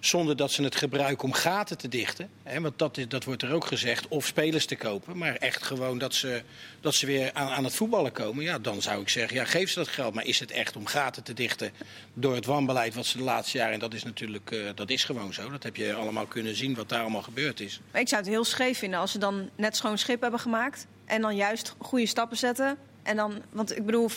[0.00, 2.30] Zonder dat ze het gebruiken om gaten te dichten.
[2.42, 4.08] Hè, want dat, dat wordt er ook gezegd.
[4.08, 5.18] Of spelers te kopen.
[5.18, 6.42] Maar echt gewoon dat ze,
[6.80, 8.44] dat ze weer aan, aan het voetballen komen.
[8.44, 10.14] Ja, dan zou ik zeggen, ja, geef ze dat geld.
[10.14, 11.72] Maar is het echt om gaten te dichten
[12.14, 13.74] door het wanbeleid wat ze de laatste jaren...
[13.74, 15.50] en dat is natuurlijk eh, dat is gewoon zo.
[15.50, 17.80] Dat heb je allemaal kunnen zien wat daar allemaal gebeurd is.
[17.92, 20.86] Ik zou het heel scheef vinden als ze dan net schoon schip hebben gemaakt.
[21.04, 22.78] En dan juist goede stappen zetten.
[23.06, 24.10] En dan, want ik bedoel,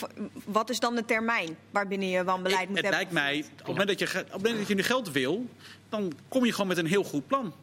[0.45, 2.91] wat is dan de termijn waarbinnen je wanbeleid moet het hebben?
[2.91, 5.45] lijkt mij, op het, moment dat je, op het moment dat je nu geld wil,
[5.89, 7.53] dan kom je gewoon met een heel goed plan.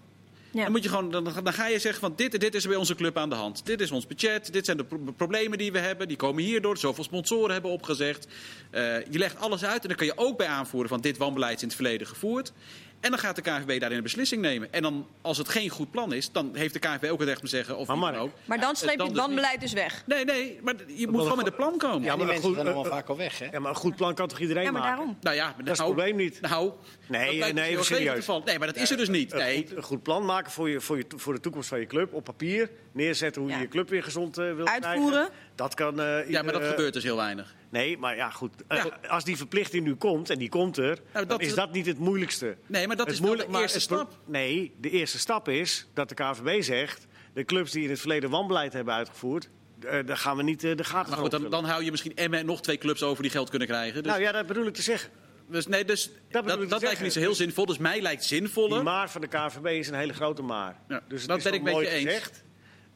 [0.51, 0.62] Ja.
[0.62, 2.77] Dan, moet je gewoon, dan, dan ga je zeggen van dit en dit is bij
[2.77, 3.67] onze club aan de hand.
[3.67, 6.09] Dit is ons budget, dit zijn de pro- problemen die we hebben.
[6.09, 8.27] Die komen hierdoor, zoveel sponsoren hebben opgezegd.
[8.71, 11.57] Eh, je legt alles uit en dan kan je ook bij aanvoeren van dit wanbeleid
[11.57, 12.53] is in het verleden gevoerd.
[13.01, 14.73] En dan gaat de KNVB daarin een beslissing nemen.
[14.73, 17.41] En dan, als het geen goed plan is, dan heeft de KNVB ook het recht
[17.41, 17.77] om te zeggen...
[17.77, 18.31] Of Maar Mark, ook.
[18.45, 20.03] Maar dan eh, streep je het wanbeleid dus weg.
[20.07, 22.01] Nee, nee, maar je moet gewoon met een plan komen.
[22.01, 23.47] Ja, Ja, die maar mensen goed, zijn allemaal vaak al weg, hè?
[23.53, 24.97] Ja, maar een goed plan kan toch iedereen Ja, maar maken?
[24.97, 25.17] daarom.
[25.21, 26.41] Nou ja, Dat is het nou, probleem niet.
[26.41, 26.73] Nou,
[27.09, 28.27] Nee, nee, serieus.
[28.45, 29.33] Nee, maar dat is er dus niet.
[29.33, 29.57] Een Nee.
[29.57, 32.13] goed, een goed plan maken voor, je, voor, je, voor de toekomst van je club
[32.15, 32.71] op papier.
[32.93, 33.57] Neerzetten hoe Ja.
[33.57, 35.11] je je club weer gezond eh wil Uitvoeren.
[35.11, 35.33] krijgen.
[35.55, 36.01] Dat kan.
[36.01, 37.55] eh, Ja, maar dat gebeurt dus heel weinig.
[37.71, 38.53] Nee, maar ja, goed.
[38.69, 39.09] Eh, Ja.
[39.09, 41.99] Als die verplichting nu komt, en die komt er, dat- dan is dat niet het
[41.99, 42.57] moeilijkste.
[42.67, 44.19] Nee, maar dat Het is moeilijk- de eerste stap.
[44.27, 47.07] Nee, de eerste stap is dat de KVB zegt...
[47.35, 49.49] de clubs die in het verleden wanbeleid hebben uitgevoerd...
[49.87, 52.39] eh, daar gaan we niet eh, de gaten Maar goed, dan, hou je misschien Emmen
[52.39, 54.03] en nog twee clubs over die geld kunnen krijgen.
[54.03, 55.11] Dus, Nou ja, dat bedoel ik te zeggen.
[55.51, 57.67] dus, nee, dus dat, dat, lijkt me niet zo heel zinvol.
[57.67, 58.83] Dus mij lijkt Die zinvoller.
[58.83, 60.77] maar van de KVB is een hele grote maar.
[60.89, 62.05] Ja, dus dat ben ik met je eens.
[62.05, 62.45] gezegd.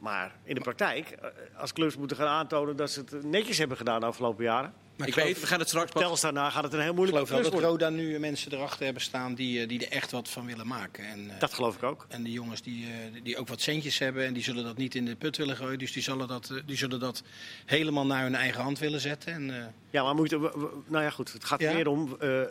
[0.00, 3.76] Maar in de praktijk, eh, als clubs moeten gaan aantonen dat ze het netjes hebben
[3.76, 4.72] gedaan de afgelopen jaren.
[5.00, 6.02] Maar Ik geloof- weet, we gaan het straks pas...
[6.02, 7.70] Telstar na gaat het een heel Ik moeilijk geloof wel klus dat.
[7.70, 11.04] Roda nu mensen erachter hebben staan die, eh, die er echt wat van willen maken.
[11.04, 12.06] En, eh, Dat geloof ik ook.
[12.08, 14.94] en de jongens die, eh, die ook wat centjes hebben en die zullen dat niet
[14.94, 15.78] in de put willen gooien.
[15.78, 17.22] Dus die zullen dat, eh, die zullen dat
[17.66, 19.32] helemaal naar hun eigen hand willen zetten.
[19.32, 20.30] En, eh, Ja, maar moet,
[20.86, 21.32] nou ja, goed.
[21.32, 21.72] Het gaat Ja.
[21.72, 22.16] meer om.
[22.20, 22.48] eh, eh,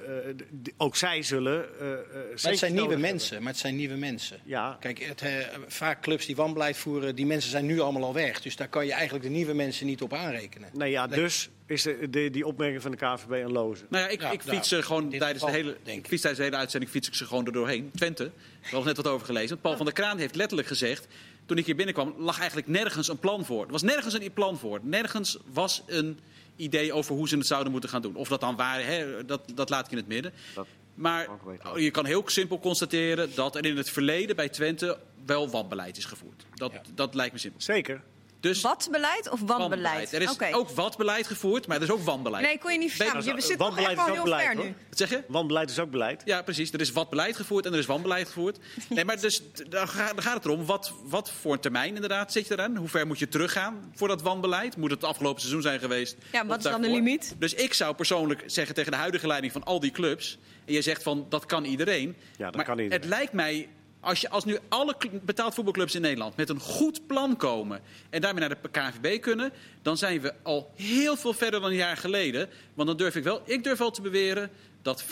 [0.78, 1.80] ook zij zullen.
[1.80, 1.98] eh, eh,
[2.44, 3.38] maar het zijn nieuwe mensen.
[3.44, 4.40] Maar het zijn nieuwe mensen.
[4.44, 5.32] Ja, Kijk, het, eh,
[5.68, 8.42] vaak clubs die wanbeleid voeren, die mensen zijn nu allemaal al weg.
[8.42, 10.70] Dus daar kan je eigenlijk de nieuwe mensen niet op aanrekenen.
[10.74, 13.84] nee, ja, dus is de, de- die opmerking van de KVB een loze.
[13.90, 15.96] Nou ja, ik, Ja, ik nou, fiets ze gewoon in dit tijdens de, hele, ik
[15.96, 16.08] ik.
[16.08, 17.92] fiets tijdens de hele uitzending fiets ik ze gewoon er doorheen.
[17.96, 19.60] Twente, daar was net wat over gelezen.
[19.60, 21.08] Paul van der Kraan heeft letterlijk gezegd...
[21.46, 23.66] toen ik hier binnenkwam, lag eigenlijk nergens een plan voor.
[23.66, 24.80] Er was nergens een plan voor.
[24.84, 26.20] Nergens was een
[26.56, 28.16] idee over hoe ze het zouden moeten gaan doen.
[28.16, 30.34] Of dat dan waar, hè, dat, dat laat ik in het midden.
[30.56, 31.28] Dat Maar
[31.64, 31.78] wel.
[31.78, 33.30] je kan heel simpel constateren...
[33.36, 36.46] dat er in het verleden bij Twente wel wanbeleid is gevoerd.
[36.54, 36.82] Dat, Ja.
[36.96, 37.62] dat lijkt me simpel.
[37.62, 38.02] Zeker.
[38.39, 40.13] Dus Wat beleid of wanbeleid?
[40.13, 42.45] Er is ook wat beleid gevoerd, maar er is ook wanbeleid.
[42.45, 43.17] Nee, kon je niet verstaan.
[43.23, 44.65] Je zit toch echt Wanbeleid wel is ook heel beleid, ver hoor.
[44.65, 44.75] nu.
[44.89, 45.23] Wat zeg je?
[45.28, 46.21] Wanbeleid is ook beleid.
[46.25, 46.71] Ja, precies.
[46.71, 48.58] Er is wat beleid gevoerd en er is wanbeleid gevoerd.
[48.89, 51.95] Nee, maar dus, d- dan ga- dan gaat het erom, wat, wat voor een termijn
[51.95, 52.75] inderdaad zit je eraan?
[52.75, 54.78] Hoe ver moet je teruggaan voor dat wanbeleid?
[54.78, 56.15] Moet het afgelopen seizoen zijn geweest?
[56.32, 57.36] Ja, wat is dan de limiet?
[57.39, 60.38] Dus ik zou persoonlijk zeggen tegen de huidige leiding van al die clubs...
[60.65, 62.15] en je zegt van, dat kan iedereen.
[62.38, 62.99] Ja, dat maar kan iedereen.
[63.02, 63.69] het lijkt mij,
[64.00, 66.36] als, je, als nu alle betaald voetbalclubs in Nederland...
[66.36, 69.52] met een goed plan komen en daarmee naar de KNVB kunnen...
[69.82, 72.50] dan zijn we al heel veel verder dan een jaar geleden.
[72.74, 74.50] Want dan durf ik wel, ik durf wel te beweren
[74.82, 75.08] dat 50%,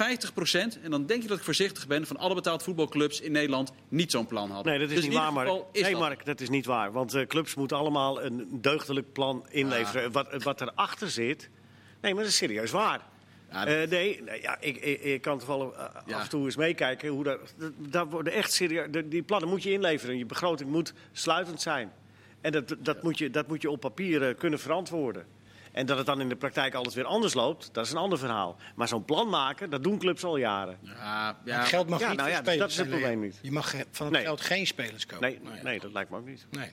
[0.84, 2.08] en dan denk ik dat ik voorzichtig ben...
[2.08, 4.72] van alle betaald voetbalclubs in Nederland niet zo'n plan hadden.
[4.72, 5.50] Nee, dat is Dus niet waar, Mark.
[5.72, 6.00] is Nee, dat.
[6.00, 6.92] Mark, dat is niet waar.
[6.92, 10.12] Want eh, clubs moeten allemaal een deugdelijk plan inleveren.
[10.12, 11.50] Wat, wat erachter zit...
[12.02, 13.02] Nee, maar dat is serieus waar.
[13.52, 16.16] Ja, Eh, nee, nee, ja, ik, ik, ik kan toch wel eh, Ja.
[16.16, 17.10] af en toe eens meekijken.
[17.10, 17.40] Hoe dat,
[17.78, 20.18] dat, worden echt serieus, de- die plannen moet je inleveren.
[20.18, 21.92] Je begroting moet sluitend zijn.
[22.42, 25.26] En dat, dat, moet, je, dat moet je op papier eh, kunnen verantwoorden.
[25.72, 28.18] En dat het dan in de praktijk alles weer anders loopt, dat is een ander
[28.20, 28.56] verhaal.
[28.76, 30.78] Maar zo'n plan maken, dat doen clubs al jaren.
[30.82, 31.58] Ja, ja.
[31.60, 33.40] Het geld mag Ja, niet nou voor ja, spelers dat is het probleem niet.
[33.42, 34.24] Je mag van het Nee.
[34.24, 35.30] geld geen spelers kopen.
[35.44, 35.64] Nee, ja.
[35.64, 36.46] nee, dat lijkt me ook niet.
[36.52, 36.72] Nee.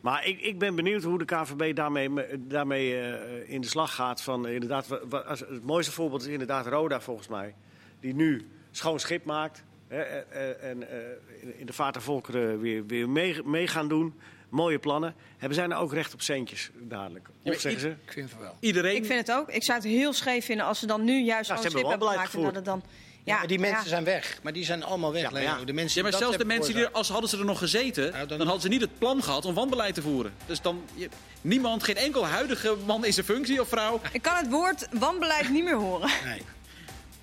[0.00, 4.22] Maar ik, ik ben benieuwd hoe de KVB daarmee, daarmee eh, in de slag gaat.
[4.22, 7.54] Van, eh, inderdaad, als- het mooiste voorbeeld is inderdaad Roda volgens mij.
[8.00, 9.64] Die nu schoon schip maakt.
[9.88, 14.14] Hè, eh, en eh, in- de vaart der volkeren weer, weer mee, mee gaan doen.
[14.48, 15.14] Mooie plannen.
[15.36, 17.28] Hebben zij nou ook recht op centjes dadelijk?
[17.42, 17.88] Of zeggen ze?
[17.88, 18.56] Ik vind het wel.
[18.60, 18.96] Iedereen...
[18.96, 19.48] Ik vind het ook.
[19.50, 21.90] Ik zou het heel scheef vinden als ze dan nu juist Ja, ze stip hebben
[21.90, 22.34] hebben wel gemaakt.
[22.34, 22.82] En dat het dan...
[23.28, 23.88] Ja, maar die mensen ja.
[23.88, 24.38] zijn weg.
[24.42, 25.58] Maar die zijn allemaal weg, Ja.
[25.64, 28.12] De mensen Ja, maar zelfs de mensen die er, als hadden ze er nog gezeten,
[28.12, 28.38] Nou, dan...
[28.38, 30.32] dan- hadden ze niet het plan gehad om wanbeleid te voeren.
[30.46, 31.08] Dus dan, je-
[31.40, 34.00] niemand, geen enkel huidige man in zijn functie of vrouw.
[34.12, 36.10] Ik kan het woord wanbeleid niet meer horen.
[36.24, 36.42] Nee.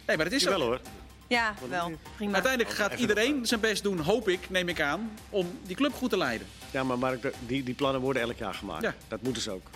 [0.06, 0.52] Nee, maar het is zo.
[0.60, 0.80] hoor.
[1.28, 1.92] Ja, wel.
[2.16, 2.34] Prima.
[2.34, 6.10] Uiteindelijk gaat iedereen zijn best doen, hoop ik, neem ik aan, om die club goed
[6.10, 6.48] te leiden.
[6.72, 8.82] Ja, maar Mark, die, die plannen worden elk jaar gemaakt.
[8.84, 8.94] Ja.
[9.08, 9.68] Dat moeten ze ook.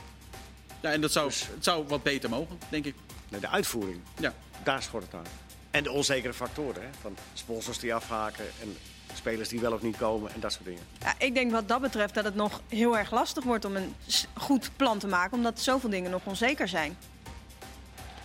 [0.81, 2.95] Ja, en dat zou, het zou wat beter mogen, denk ik.
[3.29, 4.33] Nee, de uitvoering, Ja.
[4.63, 5.25] daar schort het aan.
[5.71, 6.81] En de onzekere factoren.
[6.81, 6.87] Hè?
[7.01, 8.77] Van sponsors die afhaken en
[9.13, 10.81] spelers die wel of niet komen en dat soort dingen.
[10.99, 13.95] Ja, ik denk wat dat betreft dat het nog heel erg lastig wordt om een
[14.33, 15.37] goed plan te maken.
[15.37, 16.97] Omdat zoveel dingen nog onzeker zijn.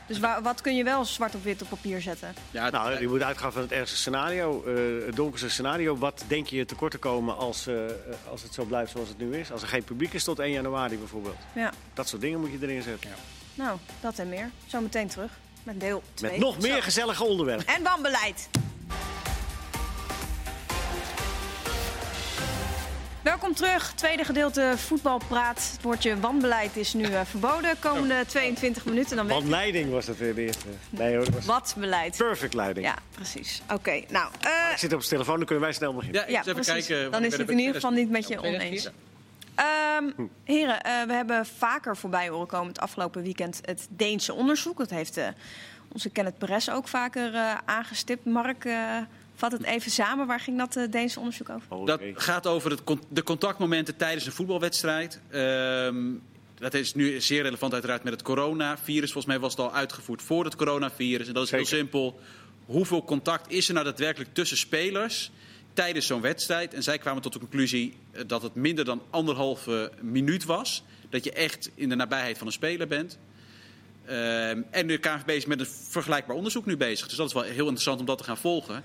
[0.06, 2.34] Dus wa- wat kun je wel zwart op wit op papier zetten?
[2.50, 5.96] Ja, Nou, je moet uitgaan van het ergste scenario, eh, het donkerste scenario.
[5.96, 7.74] Wat denk je tekort te komen als, eh,
[8.30, 9.52] als het zo blijft zoals het nu is?
[9.52, 11.36] Als er geen publiek is tot 1 januari bijvoorbeeld.
[11.54, 13.10] Ja, Dat soort dingen moet je erin zetten.
[13.54, 14.50] nou, dat en meer.
[14.66, 15.30] Zometeen terug
[15.64, 16.30] met deel 2.
[16.30, 17.66] Met nog meer gezellige onderwerpen.
[17.66, 18.48] En wanbeleid.
[23.22, 25.70] Welkom terug, tweede gedeelte voetbalpraat.
[25.72, 27.78] Het woordje wanbeleid is nu eh, verboden.
[27.78, 30.66] Komende 22 minuten dan weet Want leiding was het weer de eerste.
[30.90, 32.16] Nee hoor, dat was wat beleid.
[32.16, 32.86] perfect leiding.
[32.86, 33.62] Ja, precies.
[33.72, 36.20] Oké, nou, eh, Ik zit op zijn telefoon, dan kunnen wij snel beginnen.
[36.20, 36.86] ja, ja, eens even precies.
[36.86, 37.10] kijken.
[37.10, 38.90] dan is het in ieder geval niet met je oneens.
[39.54, 40.10] Ehm,
[40.44, 44.78] heren, eh, we hebben vaker voorbij horen komen het afgelopen weekend het Deense onderzoek.
[44.78, 45.28] Dat heeft eh,
[45.92, 48.24] onze Kenneth Perez ook vaker eh, aangestipt.
[48.24, 48.98] Mark, eh,
[49.34, 50.26] vat het even samen.
[50.26, 51.66] Waar ging dat Deense onderzoek over?
[51.68, 55.20] Oh, Dat gaat over het con- de contactmomenten tijdens een voetbalwedstrijd.
[55.30, 55.96] Ehm,
[56.54, 59.12] dat is nu zeer relevant uiteraard met het coronavirus.
[59.12, 61.26] Volgens mij was het al uitgevoerd voor het coronavirus.
[61.28, 62.20] En dat is heel simpel.
[62.66, 65.30] Hoeveel contact is er nou daadwerkelijk tussen spelers
[65.74, 66.74] tijdens zo'n wedstrijd?
[66.74, 70.82] En zij kwamen tot de conclusie eh, dat het minder dan anderhalve minuut was.
[71.10, 73.18] Dat je echt in de nabijheid van een speler bent.
[74.06, 77.08] Ehm, en de KNVB is met een vergelijkbaar onderzoek nu bezig.
[77.08, 78.84] Dus dat is wel heel interessant om dat te gaan volgen.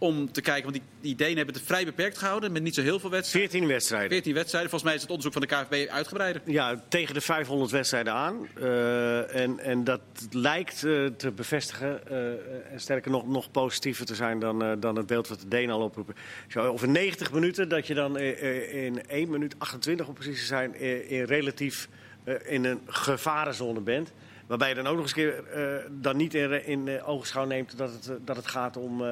[0.00, 2.52] Om te kijken, want die, die Denen hebben het vrij beperkt gehouden.
[2.52, 3.50] Met niet zo heel veel wedstrijden.
[3.50, 4.10] 14 wedstrijden.
[4.10, 4.70] 14 wedstrijden.
[4.70, 6.42] Volgens mij is het onderzoek van de KNVB uitgebreider.
[6.44, 8.48] Ja, tegen de 500 wedstrijden aan.
[8.54, 12.08] Eh, en, en dat lijkt eh, te bevestigen.
[12.08, 15.74] eh, en sterker nog, nog positiever te zijn dan, dan het beeld wat de Denen
[15.74, 16.14] al oproepen.
[16.48, 20.74] Zo, over 90 minuten dat je dan in 1 minuut 28 om precies te zijn...
[20.74, 21.88] eh, in relatief
[22.44, 24.12] in een gevarenzone bent.
[24.46, 25.44] Waarbij je dan ook nog eens een keer
[25.90, 29.02] dan niet in, in ogenschouw neemt dat het, dat het gaat om...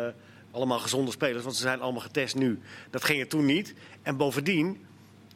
[0.57, 2.61] allemaal gezonde spelers, want ze zijn allemaal getest nu.
[2.91, 3.75] Dat ging er toen niet.
[4.03, 4.87] En bovendien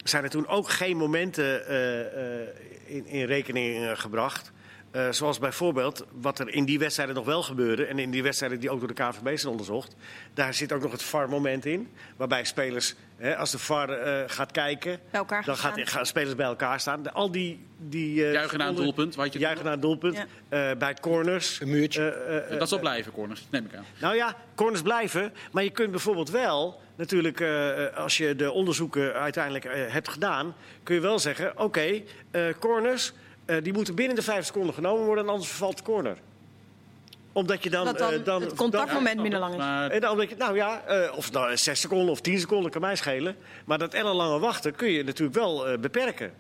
[0.05, 2.49] zijn er toen ook geen momenten eh, eh,
[2.85, 4.53] in, in rekening eh, gebracht.
[4.91, 7.85] Eh, zoals bijvoorbeeld wat er in die wedstrijden nog wel gebeurde.
[7.85, 9.95] En in die wedstrijden die ook door de KVB zijn onderzocht.
[10.35, 11.89] Daar zit ook nog het VAR-moment in.
[12.17, 14.99] Waarbij spelers, hè, als de VAR eh, gaat kijken.
[15.11, 17.03] Bij elkaar dan gaan gaat, gaan spelers bij elkaar staan.
[17.03, 17.67] De- al die.
[17.79, 19.15] die eh, Juichen naar een doelpunt.
[19.15, 20.17] Wat je Juichen naar een doelpunt.
[20.17, 20.71] Ja.
[20.71, 21.61] Eh, bij corners.
[21.61, 22.11] Een muurtje.
[22.11, 23.47] Eh, eh, dat zal blijven, corners.
[23.51, 23.85] Neem ik aan.
[24.01, 25.33] nou ja, corners blijven.
[25.53, 30.09] Maar je kunt bijvoorbeeld wel, natuurlijk, eh, eh, als je de onderzoeken uiteindelijk eh, hebt
[30.09, 32.01] gedaan, kun je wel zeggen: oké,
[32.31, 33.13] eh, corners,
[33.51, 36.17] eh, die moeten binnen de vijf seconden genomen worden, anders vervalt de corner.
[37.33, 37.85] Omdat je dan...
[37.85, 39.59] dat dan, eh, dan het contactmoment Ja, minder lang is.
[39.59, 42.71] Maar En dan denk je, nou ja, eh, of nou 6 seconden of 10 seconden
[42.71, 43.37] kan mij schelen.
[43.65, 46.33] Maar dat ellenlange wachten kun je natuurlijk wel eh, beperken.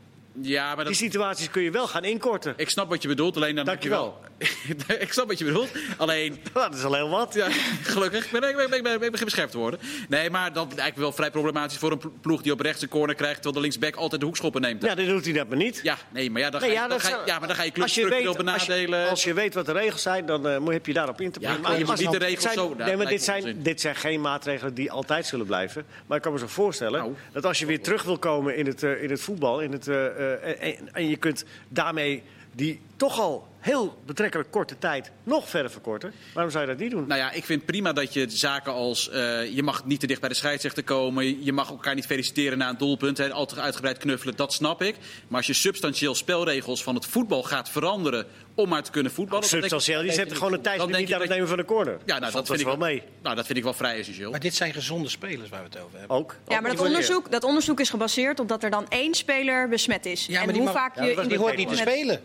[0.43, 2.55] Ja, maar Die dat, situaties kun je wel gaan inkorten.
[2.57, 3.37] ik snap wat je bedoelt.
[3.37, 4.21] Alleen dan heb je wel.
[4.99, 5.69] ik snap wat je bedoelt.
[5.97, 7.35] Alleen Dat is al heel wat.
[7.35, 7.47] Ja,
[7.83, 8.25] gelukkig.
[8.25, 9.81] Ik ben, ik ben, ik ben, ik ben beschermd te worden.
[10.09, 12.89] Nee, maar dat is eigenlijk wel vrij problematisch voor een ploeg die op rechts een
[12.89, 13.35] corner krijgt...
[13.35, 14.83] terwijl de linksback altijd de hoekschoppen neemt.
[14.83, 15.81] Ja, dan doet hij dat maar niet.
[15.83, 17.63] Ja, nee, maar ja, dan ga je, dan dat ga zou- ja, maar dan ga
[17.63, 19.09] je als, benadelen.
[19.09, 21.55] als je weet wat de regels zijn, dan eh, heb je daarop in te Ja,
[21.57, 21.79] brengen.
[21.79, 24.21] je moet niet de regels zijn, zo- Nee, dat maar dit zijn, dit zijn geen
[24.21, 25.85] maatregelen die altijd zullen blijven.
[26.07, 27.15] Maar ik kan me zo voorstellen Nou.
[27.33, 29.61] dat als je weer terug wil komen in het, eh, in het voetbal...
[29.61, 34.79] In het, eh, eh, en, en je kunt daarmee die toch al heel betrekkelijk korte
[34.79, 36.13] tijd nog verder verkorten.
[36.35, 37.07] Waarom zou je dat niet doen?
[37.07, 39.09] Nou ja, ik vind prima dat je zaken als...
[39.11, 41.45] eh, je mag niet te dicht bij de scheidsrechter komen.
[41.45, 43.19] Je mag elkaar niet feliciteren na een doelpunt.
[43.19, 44.97] Hè, al te uitgebreid knuffelen, dat snap ik.
[45.29, 48.27] Maar als je substantieel spelregels van het voetbal gaat veranderen...
[48.55, 49.45] om maar te kunnen voetballen...
[49.49, 51.99] Substantieel, je zet gewoon een tijdje niet aan het nemen van de corner.
[52.05, 53.03] Ja, nou, dat, vind ik wel mee.
[53.23, 54.31] Nou, dat vind ik wel vrij essentieel.
[54.31, 56.17] Maar dit zijn gezonde spelers waar we het over hebben.
[56.17, 56.37] Ook.
[56.49, 60.07] Ja, maar dat onderzoek, dat onderzoek is gebaseerd op dat er dan één speler besmet
[60.07, 60.27] is.
[60.27, 62.21] Ja, maar en die hoe mag- vaak Ja, je Die hoort niet te met- spelen,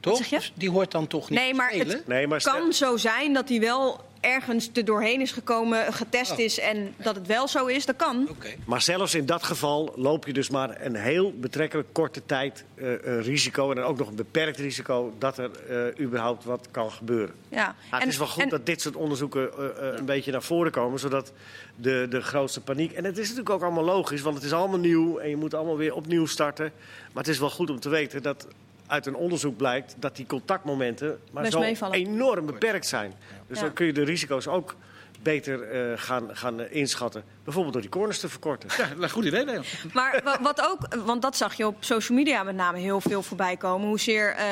[0.00, 0.16] toch?
[0.16, 0.36] zeg je?
[0.36, 1.96] Dus Die hoort dan toch niet Nee, te maar spelen?
[1.96, 5.92] het Nee, maar stel- kan zo zijn dat hij wel ergens er doorheen is gekomen,
[5.92, 6.38] getest Oh.
[6.38, 7.86] is en dat het wel zo is.
[7.86, 8.26] Dat kan.
[8.30, 8.48] Oké.
[8.66, 12.86] Maar zelfs in dat geval loop je dus maar een heel betrekkelijk korte tijd eh,
[13.02, 13.70] een risico.
[13.70, 17.34] En dan ook nog een beperkt risico dat er eh, überhaupt wat kan gebeuren.
[17.48, 17.74] Ja.
[17.90, 20.42] Het En- is wel goed en- dat dit soort onderzoeken eh, eh, een beetje naar
[20.42, 21.32] voren komen, zodat
[21.76, 22.92] de, de grootste paniek.
[22.92, 25.54] En het is natuurlijk ook allemaal logisch, want het is allemaal nieuw en je moet
[25.54, 26.72] allemaal weer opnieuw starten.
[27.12, 28.46] Maar het is wel goed om te weten dat
[28.88, 31.94] uit een onderzoek blijkt dat die contactmomenten maar Best zo meevallen.
[31.94, 33.12] enorm beperkt zijn.
[33.46, 33.64] Dus Ja.
[33.64, 34.74] dan kun je de risico's ook
[35.22, 37.22] beter eh, gaan, gaan eh, inschatten.
[37.44, 38.68] Bijvoorbeeld door die corners te verkorten.
[38.78, 39.62] Ja, een goed idee, Leo.
[39.92, 43.22] Maar wa- wat ook, want dat zag je op social media met name heel veel
[43.22, 43.88] voorbij komen.
[43.88, 44.44] Hoezeer eh,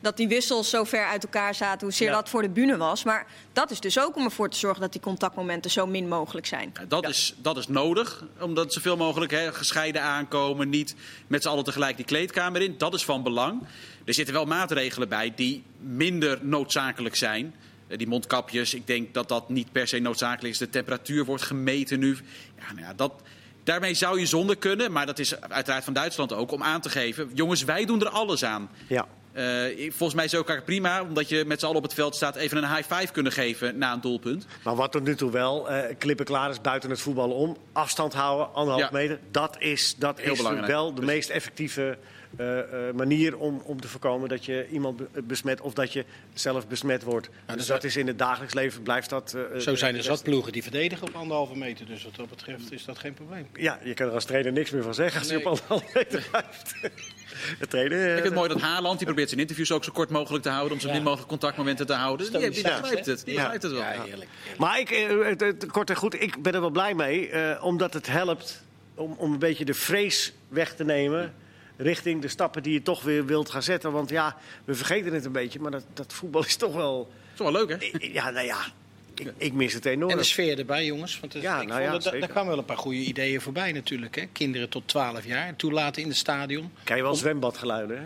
[0.00, 2.14] dat die wissels zo ver uit elkaar zaten, hoezeer Ja.
[2.14, 3.04] dat voor de bühne was.
[3.04, 6.46] Maar dat is dus ook om ervoor te zorgen dat die contactmomenten zo min mogelijk
[6.46, 6.70] zijn.
[6.74, 10.68] Ja, dat, is, dat is nodig, omdat zoveel mogelijk hè, gescheiden aankomen.
[10.68, 10.94] Niet
[11.26, 12.74] met z'n allen tegelijk die kleedkamer in.
[12.78, 13.62] Dat is van belang.
[14.04, 17.54] Er zitten wel maatregelen bij die minder noodzakelijk zijn.
[17.94, 20.58] Eh, Die mondkapjes, ik denk dat dat niet per se noodzakelijk is.
[20.58, 22.16] De temperatuur wordt gemeten nu.
[22.58, 23.12] Ja, nou ja, dat,
[23.64, 26.88] daarmee zou je zonder kunnen, maar dat is uiteraard van Duitsland ook, om aan te
[26.90, 27.30] geven...
[27.34, 28.70] jongens, wij doen er alles aan.
[28.88, 29.06] Ja.
[29.34, 32.14] Eh, volgens mij is het ook prima, omdat je met z'n allen op het veld
[32.14, 32.36] staat...
[32.36, 34.46] even een high five kunnen geven na een doelpunt.
[34.64, 37.56] Maar wat tot nu toe wel eh klippen klaar is buiten het voetballen om.
[37.72, 38.98] Afstand houden, anderhalf Ja.
[38.98, 39.18] meter.
[39.30, 40.66] Dat is, dat Heel is belangrijk.
[40.66, 41.98] wel de meest effectieve
[42.36, 46.04] eh, eh, manier om, om te voorkomen dat je iemand be- besmet of dat je
[46.32, 47.28] zelf besmet wordt.
[47.46, 49.36] dus dus dat is in het dagelijks leven blijft dat.
[49.58, 51.86] Zo zijn er eh, zat ploegen die verdedigen op anderhalve meter.
[51.86, 53.46] Dus wat dat betreft is dat geen probleem.
[53.54, 55.46] Ja, je kan er als trainer niks meer van zeggen als je Nee.
[55.46, 56.74] op anderhalf meter blijft.
[57.58, 57.98] De trainer.
[57.98, 60.42] eh, Ik vind het mooi dat Haaland, die probeert zijn interviews ook zo kort mogelijk
[60.42, 60.72] te houden...
[60.72, 60.94] om zo Ja.
[60.94, 62.30] min mogelijk contactmomenten te houden.
[62.32, 63.40] Die, die begrijpt het, die Ja.
[63.40, 63.80] begrijpt het wel.
[63.80, 64.30] Ja, heerlijk.
[64.58, 67.28] Maar ik, eh, het, het- kort en goed, ik ben er wel blij mee.
[67.28, 68.62] eh, omdat het helpt
[68.94, 71.34] om, om een beetje de vrees weg te nemen.
[71.76, 73.92] Richting de stappen die je toch weer wilt gaan zetten.
[73.92, 75.60] Want ja, we vergeten het een beetje.
[75.60, 77.10] Maar dat, dat voetbal is toch wel.
[77.32, 78.06] is toch wel leuk, hè?
[78.12, 78.56] Ja, nou ja.
[79.14, 80.10] Ik, ik mis het enorm.
[80.10, 81.20] En de sfeer erbij, jongens.
[81.20, 83.40] Want het- Ja, ik nou vond ja, dat- daar kwamen wel een paar goede ideeën
[83.40, 84.14] voorbij natuurlijk.
[84.16, 84.24] Hè?
[84.32, 86.70] Kinderen tot 12 jaar toelaten in het stadion.
[86.84, 88.04] Krijg je wel zwembadgeluiden, hè?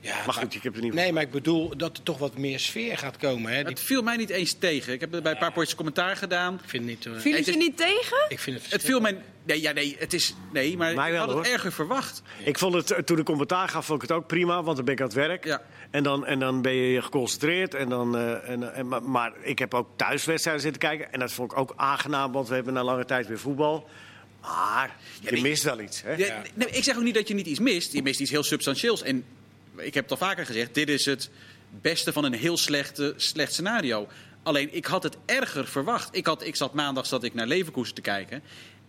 [0.00, 2.38] Ja, Maar goed, ik heb er niet Nee, maar ik bedoel dat er toch wat
[2.38, 3.52] meer sfeer gaat komen.
[3.52, 3.58] Hè?
[3.58, 4.92] Die, Het viel mij niet eens tegen.
[4.92, 6.54] Ik heb er bij een paar potjes commentaar gedaan.
[6.54, 7.06] ik vind het niet...
[7.06, 8.24] eh, Viel het het je is- niet tegen?
[8.28, 9.18] ik vind het, Het viel mij...
[9.44, 10.34] Nee, ja, nee, het is...
[10.52, 11.54] Nee, maar Mij ik wel, had het hoor.
[11.54, 12.22] erger verwacht.
[12.44, 14.84] Ik vond het, eh, toen ik commentaar gaf, vond ik het ook prima, want dan
[14.84, 15.44] ben ik aan het werk.
[15.44, 15.62] Ja.
[15.96, 17.74] En, dan, en dan ben je geconcentreerd.
[17.74, 21.12] En dan, eh, en, en, maar, maar ik heb ook thuiswedstrijden zitten kijken.
[21.12, 23.88] En dat vond ik ook aangenaam, want we hebben na lange tijd weer voetbal.
[24.40, 25.42] Maar je nee.
[25.42, 26.02] mist wel iets.
[26.02, 26.12] Hè?
[26.12, 27.92] Ja, nee, ik zeg ook niet dat je niet iets mist.
[27.92, 29.02] Je mist iets heel substantieels.
[29.02, 29.24] En
[29.76, 31.30] ik heb het al vaker gezegd, dit is het
[31.70, 34.08] beste van een heel slechte, slecht scenario.
[34.42, 36.16] Alleen, ik had het erger verwacht.
[36.16, 38.42] Ik, had, ik zat maandag zat ik naar Leverkusen te kijken.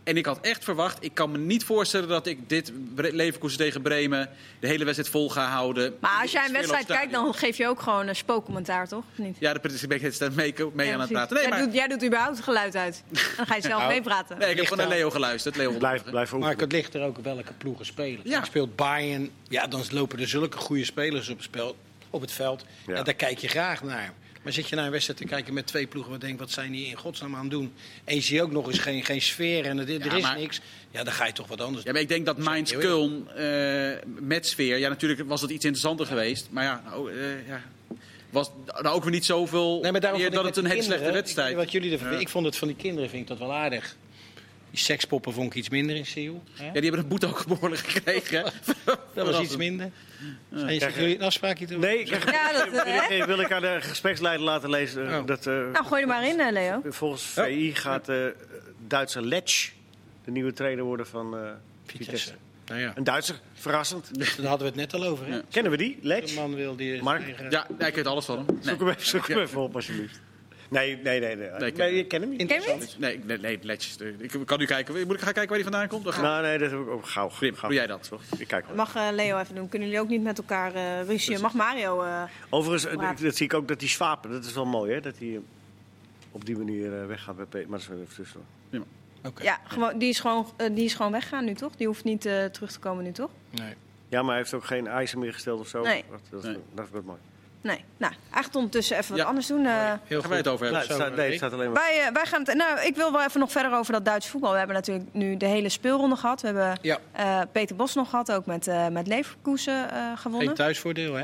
[0.07, 3.81] En ik had echt verwacht, ik kan me niet voorstellen dat ik dit Leverkusen tegen
[3.81, 5.95] Bremen de hele wedstrijd vol ga houden.
[5.99, 9.03] Maar als jij een wedstrijd kijkt, dan geef je ook gewoon een spookcommentaar, toch?
[9.11, 9.37] Of niet?
[9.39, 11.35] Ja, de ben ik steeds mee, mee aan het praten.
[11.35, 13.03] Nee, maar, jij, doet, jij doet überhaupt het geluid uit.
[13.37, 14.37] Dan ga je zelf Nou, meepraten.
[14.37, 15.55] nee, ik heb gewoon naar Leo geluisterd.
[15.55, 18.21] Leo Blijf, blijf Maar het ligt er ook welke ploegen spelen.
[18.23, 18.43] Ja.
[18.43, 21.75] Speelt Bayern, ja, dan lopen er zulke goede spelers op het, spel,
[22.09, 22.65] op het veld.
[22.85, 22.95] Ja.
[22.95, 23.03] Ja.
[23.03, 24.13] daar kijk je graag naar.
[24.47, 26.11] Maar zit je naar een wedstrijd te kijken met twee ploegen...
[26.11, 27.73] wat denk wat zijn die in godsnaam aan het doen?
[28.03, 30.37] En je ziet ook nog eens geen, geen sfeer en er, er Ja, is maar-
[30.37, 30.61] niks.
[30.91, 33.91] Ja, dan ga je toch wat anders Ja, maar ik denk dat Mainz Köln eh,
[34.19, 34.77] met sfeer...
[34.77, 36.47] Ja, natuurlijk was het iets interessanter geweest.
[36.51, 37.61] Maar ja, nou, eh, ja
[38.29, 41.11] was nou ook weer niet zoveel Nee, maar meer vond dat het een hele slechte
[41.11, 41.55] wedstrijd.
[41.55, 42.19] Wat jullie ervan, Ja.
[42.19, 43.95] Ik vond het van die kinderen vind ik dat wel aardig.
[44.77, 46.43] Die sekspoppen vond ik iets minder in Seoul.
[46.53, 48.43] Ja, die hebben een boete ook behoorlijk gekregen.
[49.13, 49.91] Dat was iets minder.
[50.53, 53.17] Zijn Krijg- jullie een afspraakje Nee, ik Ja, dat, eh, hè?
[53.17, 55.09] wil, wil ik aan de gespreksleider laten lezen.
[55.11, 55.25] eh, Oh.
[55.25, 56.81] Dat, eh, Nou, gooi er maar in, eh, Leo.
[56.85, 58.25] volgens VI gaat eh
[58.87, 59.69] Duitse Letsch
[60.25, 61.41] de nieuwe trainer worden van eh,
[61.85, 62.03] Vitesse.
[62.11, 62.33] Vitesse.
[62.65, 64.09] Nou ja, Een Duitser, verrassend.
[64.19, 65.25] daar hadden we het net al over.
[65.27, 65.35] Hè?
[65.35, 65.41] Ja.
[65.49, 65.97] Kennen we die?
[66.01, 66.35] De Letsch?
[66.35, 67.25] man wil die Mark?
[67.25, 68.45] tegen- Ja, ja, ik weet alles van hem.
[68.47, 68.57] Nee.
[68.63, 70.19] Zoek hem even, zoek hem even op, alsjeblieft.
[70.69, 71.35] Nee, nee, nee.
[71.35, 72.45] Nee, Nee, ik- nee kent hem niet.
[72.47, 72.61] Ken?
[72.97, 73.97] Nee, nee, nee Letjes.
[74.19, 74.93] Ik kan nu kijken.
[75.07, 76.03] Moet ik gaan kijken waar hij vandaan komt?
[76.03, 77.29] Dan ga- Nou, nee, dat heb ik ook gauw.
[77.37, 77.69] Prim, gauw.
[77.69, 78.07] doe jij dat?
[78.09, 78.21] Toch?
[78.37, 78.75] Ik kijk wel.
[78.75, 79.69] Mag eh, Leo even doen.
[79.69, 81.39] Kunnen jullie ook niet met elkaar eh ruzie?
[81.39, 82.01] Mag Mario...
[82.03, 85.01] eh, Overigens, eh, dat zie ik ook dat die Swapen, dat is wel mooi hè,
[85.01, 85.39] dat hij eh,
[86.31, 87.69] op die manier eh, weggaat bij Peter.
[87.69, 88.41] Maar dat is wel even tussen.
[89.25, 89.43] Oké.
[89.43, 91.75] ja, gewoon, die, is gewoon, eh, die is gewoon weggaan nu, toch?
[91.75, 93.29] Die hoeft niet eh, terug te komen nu, toch?
[93.49, 93.73] Nee.
[94.09, 95.81] Ja, maar hij heeft ook geen eisen meer gesteld of zo.
[95.83, 96.03] Nee.
[96.09, 96.57] Dat, dat, Nee.
[96.73, 97.19] dat is wel mooi.
[97.67, 97.83] Nee.
[97.97, 99.25] Nou, eigenlijk ondertussen even wat Ja.
[99.25, 99.65] anders doen.
[99.65, 99.93] eh.
[100.03, 100.95] Heel Gaan wij het over Nou, hebben?
[100.97, 101.81] het staat, nee, het staat alleen maar.
[101.83, 104.29] Wij, eh, wij gaan het, nou, ik wil wel even nog verder over dat Duitse
[104.29, 104.51] voetbal.
[104.51, 106.41] We hebben natuurlijk nu de hele speelronde gehad.
[106.41, 110.47] We hebben Ja, eh, Peter Bos nog gehad, ook met, eh met Leverkusen eh, gewonnen.
[110.47, 111.23] geen thuisvoordeel hè?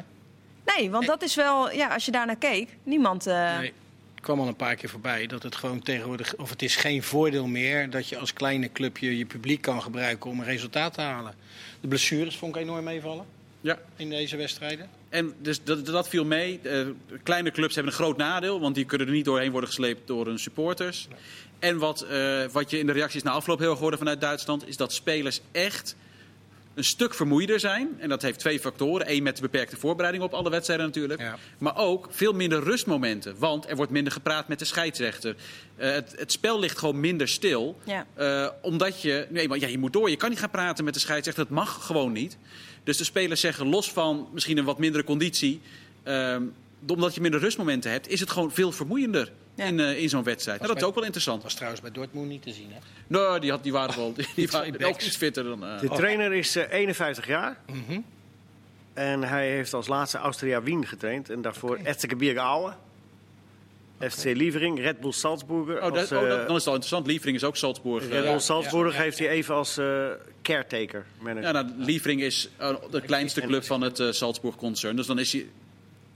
[0.78, 3.28] Nee, want dat is wel, ja, als je daar naar keek, niemand.
[3.28, 3.74] eh, Nee.
[4.16, 7.04] Het kwam al een paar keer voorbij dat het gewoon tegenwoordig, of het is geen
[7.04, 11.02] voordeel meer dat je als kleine clubje je publiek kan gebruiken om een resultaat te
[11.02, 11.34] halen.
[11.82, 13.26] De blessures vond ik enorm meevallen
[13.64, 13.80] Ja.
[13.96, 14.90] in deze wedstrijden.
[15.10, 16.60] En dus dat, dat viel mee.
[16.64, 16.88] Eh,
[17.24, 20.26] kleine clubs hebben een groot nadeel, want die kunnen er niet doorheen worden gesleept door
[20.26, 21.08] hun supporters.
[21.60, 24.68] En wat, eh, wat je in de reacties na afloop heel erg hoorde vanuit Duitsland,
[24.68, 25.96] is dat spelers echt
[26.74, 27.90] een stuk vermoeider zijn.
[28.00, 29.12] En dat heeft twee factoren.
[29.12, 31.20] Eén met de beperkte voorbereiding op alle wedstrijden natuurlijk.
[31.20, 31.38] Ja.
[31.58, 33.36] Maar ook veel minder rustmomenten.
[33.38, 35.36] Want er wordt minder gepraat met de scheidsrechter.
[35.76, 37.80] Eh, het, het spel ligt gewoon minder stil.
[37.84, 38.06] Ja.
[38.14, 40.10] Eh, omdat je, nee, maar ja, je moet door.
[40.10, 41.44] Je kan niet gaan praten met de scheidsrechter.
[41.44, 42.38] Dat mag gewoon niet.
[42.84, 45.62] Dus de spelers zeggen, los van misschien een wat mindere conditie.
[46.04, 46.44] ehm,
[46.88, 49.64] omdat je minder rustmomenten hebt, is het gewoon veel vermoeiender Ja.
[49.66, 50.60] in, eh, in zo'n wedstrijd.
[50.60, 51.36] Nou, dat is ook wel interessant.
[51.38, 52.80] Dat was trouwens bij Dortmund niet te zien hè?
[53.08, 55.66] Nou, die, had, die waren wel die, die waren ook iets fitter dan...
[55.66, 57.58] eh, De trainer is eh, 51 jaar.
[57.68, 58.00] Mhm.
[58.94, 61.30] En hij heeft als laatste Austria Wien getraind.
[61.30, 62.36] En daarvoor okay.
[62.36, 62.74] Aue.
[64.10, 65.76] FC Lievering, Red Bull Salzburger.
[65.76, 67.08] oh, dat, als, oh, dat- eh, dan is het wel interessant.
[67.08, 68.08] Lievering is ook Salzburg.
[68.10, 69.04] Red Bull Salzburg ja, ja.
[69.04, 70.06] heeft hij even als eh,
[70.42, 71.44] caretaker manager.
[71.44, 74.96] Ja, nou, Lievering is eh, de kleinste club van het eh Salzburg-concern.
[74.96, 75.48] Dus dan is hij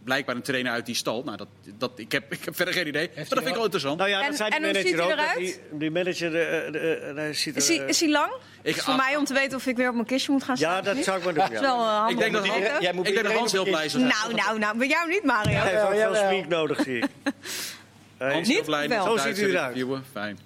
[0.03, 1.23] blijkbaar een trainer uit die stal.
[1.23, 1.47] Nou, dat,
[1.77, 3.09] dat, ik, heb, ik heb verder geen idee.
[3.15, 3.97] Maar dat vind ik wel interessant.
[3.97, 5.37] Nou ja, En- dat die en hoe ziet hij eruit?
[5.37, 8.31] Die, die manager, de, ziet er, Is hij, is hij lang?
[8.61, 10.57] Ik- is voor mij om te weten of ik weer op mijn kistje moet gaan
[10.57, 10.71] staan.
[10.75, 11.43] Ja, dat zou ik maar doen.
[11.43, 12.81] Dat is wel handig Ik denk dat.
[12.81, 13.93] Jij moet ik denk dat Hans heel blij is.
[13.93, 14.77] Nou, nou, nou.
[14.77, 15.51] Bij jou niet, Mario.
[15.57, 17.05] Hij heeft ook veel smink nodig, zie ik.
[18.17, 18.65] Hij- Hans Niet?
[18.65, 18.87] Wel.
[18.87, 19.85] de Zo ziet u eruit.
[20.11, 20.39] Fijn.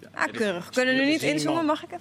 [0.00, 0.68] Ja, Ah, keurig.
[0.70, 1.64] Kunnen we nu niet inzoomen?
[1.66, 2.00] Mag ik even?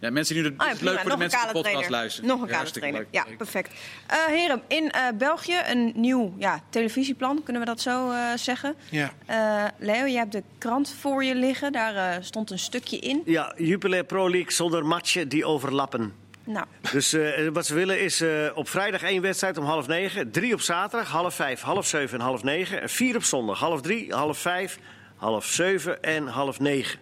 [0.00, 0.90] Ja, mensen die nu Ah, ja, is prima.
[0.90, 1.98] leuk voor de Nog mensen die de podcast trainer.
[2.00, 2.28] luisteren.
[2.30, 3.06] Nog een kale trainer.
[3.10, 3.70] Ja, perfect.
[4.06, 8.74] Eh, heren, in eh, België een nieuw ja, televisieplan, kunnen we dat zo eh, zeggen.
[8.90, 9.12] Ja.
[9.26, 11.72] Eh, Leo, je hebt de krant voor je liggen.
[11.72, 13.22] Daar eh, stond een stukje in.
[13.24, 16.12] Ja, Jupiler Pro League zonder matchen die overlappen.
[16.52, 20.30] Nou, Dus eh, wat ze willen is eh, op vrijdag één wedstrijd om half negen.
[20.30, 22.80] Drie op zaterdag, half vijf, half zeven en half negen.
[22.82, 24.78] En vier op zondag, half drie, half vijf,
[25.16, 26.98] half zeven en half negen.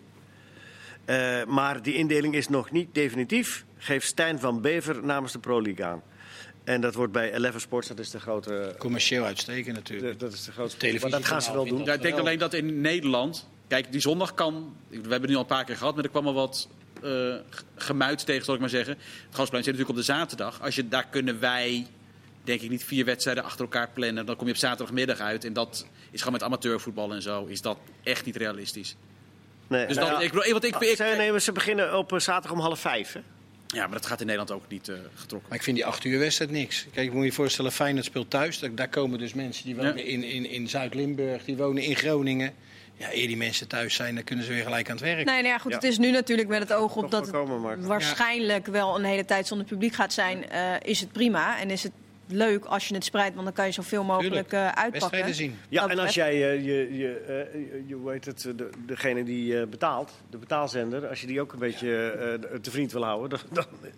[1.04, 5.62] Eh, maar die indeling is nog niet definitief, geeft Stijn van Bever namens de Pro
[5.62, 6.02] League aan.
[6.64, 8.74] En dat wordt bij Eleven Sports, dat is de grote...
[8.78, 10.18] Commercieel uitstekend natuurlijk.
[10.18, 11.84] de- dat is de grote Televisie maar dat gaan ze wel doen.
[11.84, 13.48] Ja, ik denk alleen dat in Nederland...
[13.68, 14.76] Kijk, die zondag kan...
[14.88, 16.68] We hebben het nu al een paar keer gehad, maar er kwam al wat
[17.02, 18.94] eh, g- gemuid tegen, zal ik maar zeggen.
[19.26, 20.62] Het Gasplein zit natuurlijk op de zaterdag.
[20.62, 21.86] Als je, daar kunnen wij,
[22.44, 24.26] denk ik, niet vier wedstrijden achter elkaar plannen.
[24.26, 25.44] Dan kom je op zaterdagmiddag uit.
[25.44, 28.96] En dat is gewoon met amateurvoetbal en zo, is dat echt niet realistisch.
[29.68, 32.52] Nee, Dus nou ik, bedoel, wat ik, ik, Zij nemen, ze beginnen op eh, zaterdag
[32.52, 33.12] om half vijf.
[33.12, 33.20] Hè?
[33.66, 35.48] ja, maar dat gaat in Nederland ook niet eh, getrokken.
[35.48, 36.86] Maar ik vind die acht uur wedstrijd niks.
[36.92, 38.58] Kijk, ik moet je voorstellen, Feyenoord speelt thuis.
[38.58, 40.02] Daar, daar komen dus mensen die wonen Ja.
[40.04, 42.54] in, in, in Zuid-Limburg, die wonen in Groningen.
[42.98, 45.16] Ja, eer die mensen thuis zijn, dan kunnen ze weer gelijk aan het werk.
[45.24, 45.76] nee, nou ja, goed, Ja.
[45.76, 47.26] het is nu natuurlijk met het oog op Toch dat
[47.76, 50.48] het waarschijnlijk wel een hele tijd zonder publiek gaat zijn.
[50.50, 51.92] eh, is het prima en is het
[52.28, 54.92] leuk als je het spreidt, want dan kan je zoveel mogelijk eh, uitpakken.
[54.92, 55.58] Wedstrijden zien.
[55.68, 57.16] Ja, Dat en als jij eh, je, je,
[57.52, 61.52] eh, je, heet het, de, degene die eh, betaalt, de betaalzender, als je die ook
[61.52, 62.10] een beetje
[62.50, 63.90] eh, te vriend wil houden, dan, dan,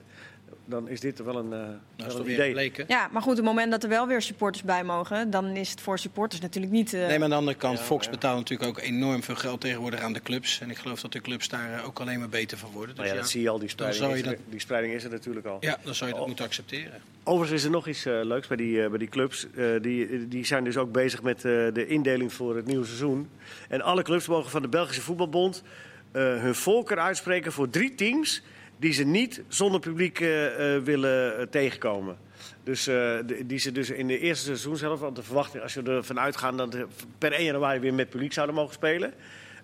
[0.69, 1.59] dan is dit wel een, eh,
[2.07, 2.73] wel een weer idee.
[2.89, 5.71] Ja, maar goed, op het moment dat er wel weer supporters bij mogen, dan is
[5.71, 6.93] het voor supporters natuurlijk niet.
[6.95, 10.01] eh, Nee, maar aan de andere kant, Fox betaalt natuurlijk ook enorm veel geld tegenwoordig
[10.01, 10.61] aan de clubs.
[10.61, 12.89] En ik geloof dat de clubs daar eh, ook alleen maar beter van worden.
[12.89, 14.95] Dus Nou ja, ja, dat zie je al, die spreiding, je er, dat- die spreiding
[14.95, 15.57] is er natuurlijk al.
[15.61, 16.29] ja, dan zou je dat Oh.
[16.29, 17.01] moeten accepteren.
[17.25, 19.47] Overigens is er nog iets leuks bij die, bij die clubs.
[19.57, 23.29] Eh, die, die zijn dus ook bezig met eh, de indeling voor het nieuwe seizoen.
[23.69, 25.63] En alle clubs mogen van de Belgische Voetbalbond
[26.13, 28.43] eh, hun voorkeur uitspreken voor drie teams
[28.79, 32.17] die ze niet zonder publiek eh, eh, willen eh, tegenkomen.
[32.63, 35.83] Dus eh, die ze dus in de eerste seizoen zelf, want de verwachting als je
[35.83, 36.87] ervan uitgaat dat ze
[37.19, 39.13] per 1 januari weer met publiek zouden mogen spelen.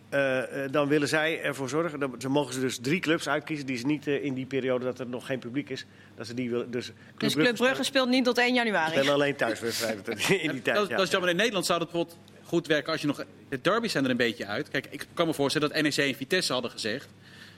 [0.09, 1.98] eh, eh, dan willen zij ervoor zorgen.
[2.00, 4.98] Dan ze mogen ze dus drie clubs uitkiezen die ze niet in die periode dat
[4.98, 5.87] er nog geen publiek is.
[6.17, 6.71] Dat ze die willen.
[6.71, 8.90] Dus Dus Club Brugge speelt niet tot 1 januari.
[8.90, 10.04] spelen alleen thuiswedstrijden
[10.42, 10.77] in die tijd.
[10.77, 10.96] dat, ja.
[10.96, 11.31] dat is jammer.
[11.31, 13.25] In Nederland zou dat bijvoorbeeld goed werken als je nog...
[13.48, 14.69] De derbies zijn er een beetje uit.
[14.69, 17.08] Kijk, ik kan me voorstellen dat NEC en Vitesse hadden gezegd...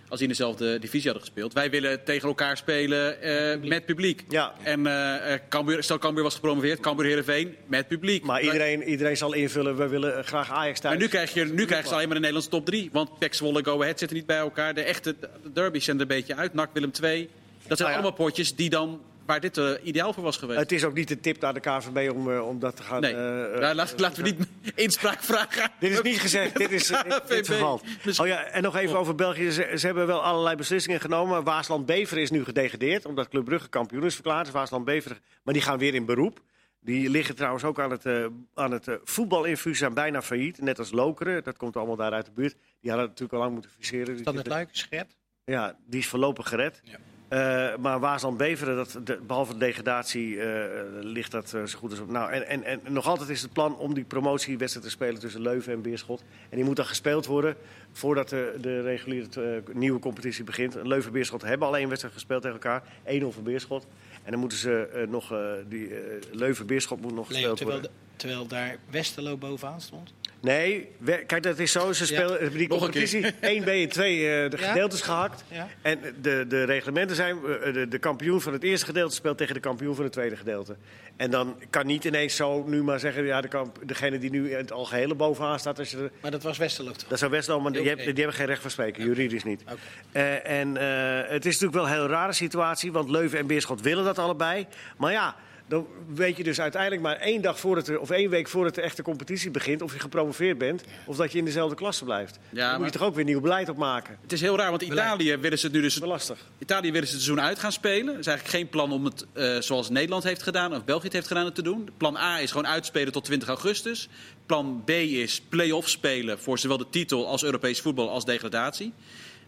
[0.09, 1.53] als die in dezelfde divisie hadden gespeeld...
[1.53, 4.25] wij willen tegen elkaar spelen eh, met publiek.
[4.29, 4.55] Ja.
[4.63, 8.25] En eh, eh, Cambuur, stel Cambuur was gepromoveerd, Cambuur Heerenveen met publiek.
[8.25, 9.77] Maar iedereen, iedereen zal invullen.
[9.77, 10.95] We willen graag Ajax thuis.
[10.95, 12.89] Maar nu, krijg je, nu krijgen ze alleen maar de Nederlandse top 3.
[12.93, 14.75] Want PEC Zwolle Go Ahead zitten niet bij elkaar.
[14.75, 16.55] De echte de derbies zijn er een beetje uit.
[16.55, 17.29] NAC Willem 2.
[17.67, 17.95] Dat zijn ja.
[17.95, 20.59] allemaal potjes die dan, waar dit eh, ideaal voor was geweest.
[20.61, 23.01] Het is ook niet de tip naar de KVB om, eh, om dat te gaan.
[23.01, 24.47] nee, eh, Nou, laat- laten we niet
[24.87, 25.71] inspraak vragen.
[25.81, 26.91] Dit is niet gezegd, dit is
[27.27, 27.47] KVB.
[27.47, 27.81] geval.
[28.17, 29.51] Oh ja, en nog even over België.
[29.51, 31.45] Ze, ze hebben wel allerlei beslissingen genomen.
[31.45, 34.45] Waasland-Beveren is nu gedegradeerd, omdat Club Brugge kampioen is verklaard.
[34.45, 36.41] Dus Waasland-Beveren, maar die gaan weer in beroep.
[36.81, 40.61] Die liggen trouwens ook aan het, eh aan het eh, voetbalinfuus, zijn bijna failliet.
[40.61, 42.57] Net als Lokeren, dat komt allemaal daar uit de buurt.
[42.81, 44.15] Die hadden natuurlijk al lang moeten fuseren.
[44.15, 45.17] Is dat het luik is gered?
[45.45, 46.81] Ja, die is voorlopig gered.
[46.85, 46.97] Ja.
[47.29, 50.69] Eh, maar Waasland-Beveren, dat, de- behalve de degradatie, eh,
[51.01, 52.11] ligt dat eh, zo goed als op.
[52.11, 55.41] Nou, en, en, en nog altijd is het plan om die promotiewedstrijd te spelen tussen
[55.41, 56.23] Leuven en Beerschot.
[56.49, 57.57] En die moet dan gespeeld worden
[57.93, 60.75] voordat de, de reguliere nieuwe competitie begint.
[60.75, 62.83] Leuven en Beerschot hebben al één wedstrijd gespeeld tegen elkaar.
[63.05, 63.87] 1-0 voor Beerschot.
[64.23, 65.35] En dan moeten ze nog,
[65.69, 65.91] die
[66.33, 67.97] Leuven-Beerschot moet nog Leo, gespeeld terwijl, worden.
[68.11, 70.13] de- terwijl daar Westerlo bovenaan stond.
[70.47, 71.93] Nee, we- kijk, dat is zo.
[71.93, 73.25] Ze spelen die Nog competitie
[73.61, 74.69] 1B en 2 eh, de Ja?
[74.69, 75.45] gedeeltes gehakt.
[75.49, 75.69] Ja.
[75.83, 79.55] En de, de reglementen zijn, eh, de, de kampioen van het eerste gedeelte speelt tegen
[79.55, 80.77] de kampioen van het tweede gedeelte.
[81.17, 84.51] En dan kan niet ineens zo nu maar zeggen, ja, de kamp, degene die nu
[84.51, 87.09] in het algehele bovenaan staat, als je er- Maar dat was Westerlo toch?
[87.09, 89.63] dat zou wel, maar die, die hebben geen recht van spreken, juridisch niet.
[89.63, 89.77] Oké.
[90.13, 93.81] Eh, en eh, het is natuurlijk wel een heel rare situatie, want Leuven en Beerschot
[93.81, 94.67] willen dat allebei.
[94.97, 95.37] Maar ja,
[95.69, 98.81] dan weet je dus uiteindelijk maar één dag voordat er, of één week voordat de
[98.81, 102.39] echte competitie begint, of je gepromoveerd bent, of dat je in dezelfde klasse blijft.
[102.51, 104.19] Ja, dan moet je toch ook weer nieuw beleid opmaken.
[104.23, 105.95] Het is heel raar, want Italië willen ze het nu dus...
[105.95, 106.39] Dat is wel lastig.
[106.59, 108.15] Italië willen ze het seizoen uit gaan spelen.
[108.15, 111.13] Er is eigenlijk geen plan om het eh, zoals Nederland heeft gedaan of België het
[111.13, 111.89] heeft gedaan het te doen.
[111.97, 114.09] Plan A is gewoon uitspelen tot 20 augustus.
[114.47, 118.93] Plan B is play-off spelen voor zowel de titel als Europees voetbal als degradatie.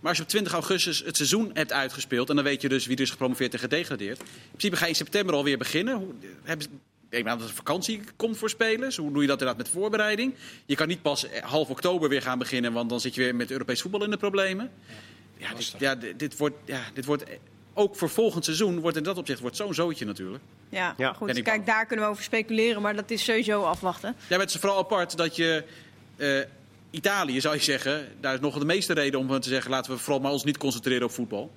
[0.01, 2.29] Maar als je op 20 augustus het seizoen hebt uitgespeeld...
[2.31, 4.19] en dan weet je dus wie er is gepromoveerd en gedegradeerd...
[4.19, 5.95] in principe ga je in september alweer beginnen.
[5.97, 8.97] Hoe, hebben ze- ik aan dat er vakantie komt voor spelers.
[8.97, 10.35] Hoe doe je dat inderdaad met voorbereiding?
[10.67, 12.73] Je kan niet pas eh, half oktober weer gaan beginnen...
[12.73, 14.71] want dan zit je weer met Europees voetbal in de problemen.
[15.37, 17.37] Ja, dit, ja, dit, wordt, ja, dit wordt eh,
[17.75, 20.43] ook voor volgend seizoen wordt in dat opzicht wordt zo'n zootje natuurlijk.
[20.69, 21.13] Ja, Ja.
[21.13, 21.33] goed.
[21.33, 21.65] Kijk, bang.
[21.65, 24.15] daar kunnen we over speculeren, maar dat is sowieso afwachten.
[24.19, 25.65] Ja, maar het is vooral apart dat je
[26.17, 26.41] eh,
[26.91, 29.99] Italië zou je zeggen, daar is nog de meeste reden om te zeggen laten we
[29.99, 31.53] vooral maar ons niet concentreren op voetbal.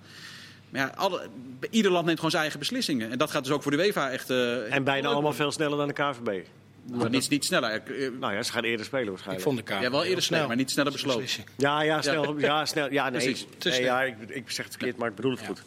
[0.70, 1.28] Maar ja, alle,
[1.70, 3.12] ieder land neemt gewoon zijn eigen beslissingen.
[3.12, 4.30] En dat gaat dus ook voor de UEFA echt.
[4.30, 6.46] eh, En bijna allemaal veel sneller dan de KVB.
[6.92, 7.70] maar niet, niet sneller.
[7.72, 9.46] Eh, Nou ja, ze gaan eerder spelen Ik waarschijnlijk.
[9.46, 9.82] vond de kaart.
[9.84, 11.26] Ja, wel eerder snel, maar niet sneller besloten.
[11.58, 12.40] Ja, ja, snel.
[12.40, 12.92] Ja, snel.
[12.92, 13.20] Ja, nee.
[13.22, 13.46] Precies.
[13.64, 15.64] Nee ja, ik, ik zeg het verkeerd, maar ik bedoel het goed.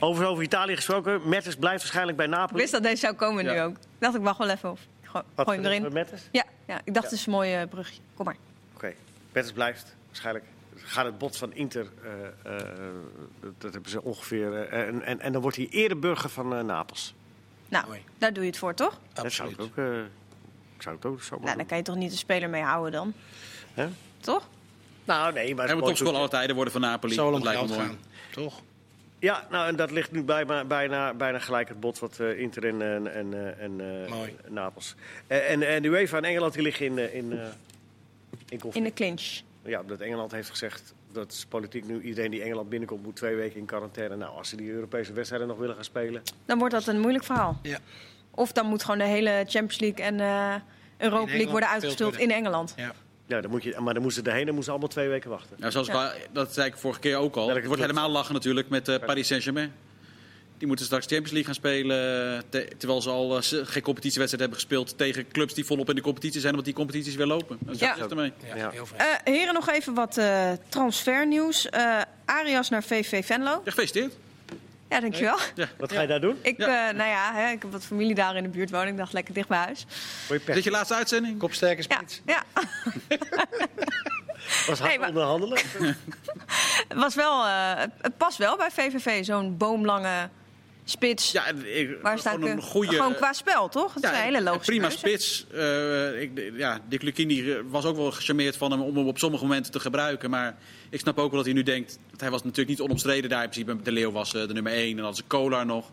[0.00, 1.20] Over, over Italië gesproken.
[1.28, 2.60] Mertens blijft waarschijnlijk bij Ik Napoli.
[2.60, 3.72] wist dat deze zou komen nu ook.
[3.76, 4.78] Ik dacht, ik wacht wel even op.
[5.36, 5.92] Gooi, hem erin.
[5.92, 6.22] Mertens?
[6.32, 8.00] Ja, ja, ik dacht, het is een mooi eh, brugje.
[8.14, 8.36] Kom maar.
[9.36, 10.44] Mertens blijft waarschijnlijk.
[10.76, 12.66] Gaat het bod van Inter, eh, eh,
[13.40, 14.54] dat, dat hebben ze ongeveer.
[14.62, 17.14] eh, en, en, en dan wordt hij eerder burger van Napels.
[17.68, 18.00] Nou, Mooi.
[18.18, 18.98] daar doe je het voor, toch?
[19.12, 19.72] Dat zou ik Absoluut.
[19.78, 19.94] ook.
[19.94, 19.98] eh,
[20.76, 22.92] ik zou het ook zo Nou, dan kan je toch niet de speler mee houden
[22.92, 23.12] dan?
[23.74, 23.88] Hè?
[24.20, 24.48] Toch?
[25.04, 25.64] Nou, nee, maar.
[25.66, 27.16] Hij moet het topscorer alle tijden worden van Napoli.
[27.16, 27.98] Dat om lijkt me gaan.
[28.32, 28.60] Toch?
[29.18, 32.66] Ja, nou, en dat ligt nu bijna, bijna, bijna gelijk het bod wat eh, Inter
[32.66, 34.36] en, en, en, eh, en eh, Mooi.
[34.48, 34.94] Napels.
[35.26, 37.46] Eh, en, en de UEFA en Engeland die liggen in, in, eh,
[38.72, 39.40] in de clinch.
[39.64, 43.34] Ja, omdat Engeland heeft gezegd dat is politiek nu iedereen die Engeland binnenkomt moet twee
[43.34, 44.16] weken in quarantaine.
[44.16, 46.22] Nou, als ze die Europese wedstrijden nog willen gaan spelen.
[46.44, 47.58] Dan wordt dat een moeilijk verhaal.
[47.62, 47.78] Ja.
[48.30, 50.54] Of dan moet gewoon de hele Champions League en eh,
[50.96, 51.68] Europa League worden
[51.98, 52.20] worden.
[52.20, 52.74] in Engeland.
[52.76, 52.94] ja.
[53.28, 55.30] Ja, dan moet je, maar dan moesten ze erheen en moesten ze allemaal twee weken
[55.30, 55.56] wachten.
[55.58, 56.12] Nou, zoals Ja.
[56.32, 57.44] dat zei ik vorige keer ook al.
[57.44, 59.72] Welke Het wordt helemaal lachen natuurlijk met eh, Paris Saint-Germain.
[60.58, 62.42] Die moeten straks Champions League gaan spelen.
[62.48, 66.00] te- terwijl ze al eh, geen competitiewedstrijd hebben gespeeld tegen clubs die volop in de
[66.00, 67.58] competitie zijn, omdat die competities weer lopen.
[67.60, 67.94] Dat is Ja.
[67.98, 68.08] ja.
[68.08, 68.32] ermee.
[68.46, 68.70] Ja, Ja.
[68.96, 71.68] Eh, heren, nog even wat eh, transfernieuws.
[71.68, 73.50] Eh, Arias naar VV Venlo.
[73.50, 74.12] Ja, gefeliciteerd.
[74.88, 75.38] Ja, dankjewel.
[75.78, 76.38] Wat ga je daar doen?
[76.42, 76.88] Ik, Ja.
[76.88, 78.88] eh, nou ja, hè, ik heb wat familie daar in de buurt wonen.
[78.88, 79.80] Ik dacht lekker dicht bij huis.
[79.80, 79.84] Je
[80.24, 80.64] Is dit pech?
[80.64, 81.38] je laatste uitzending?
[81.38, 82.20] Kopsterke Ja, spits.
[82.26, 82.42] ja.
[84.66, 85.58] Was hard Nee, onderhandelen?
[86.88, 89.24] Het, was wel, eh, het- het past wel bij VVV.
[89.24, 90.28] Zo'n boomlange
[90.88, 91.32] spits.
[91.32, 92.94] Ja, ik, Waar staat gewoon een ik, goede.
[92.96, 93.94] Gewoon qua spel, toch?
[93.94, 94.98] Het is een hele logische Prima keuze.
[94.98, 95.46] spits.
[95.54, 99.18] Eh, ik, ja, Dick Lucchini eh, was ook wel gecharmeerd van hem om hem op
[99.18, 100.30] sommige momenten te gebruiken.
[100.30, 100.56] Maar
[100.90, 101.98] ik snap ook wel dat hij nu denkt...
[102.10, 103.42] Dat hij was natuurlijk niet onomstreden daar.
[103.42, 105.90] In principe, de Leeuw was eh, de nummer 1 en dan had ze Kolar nog.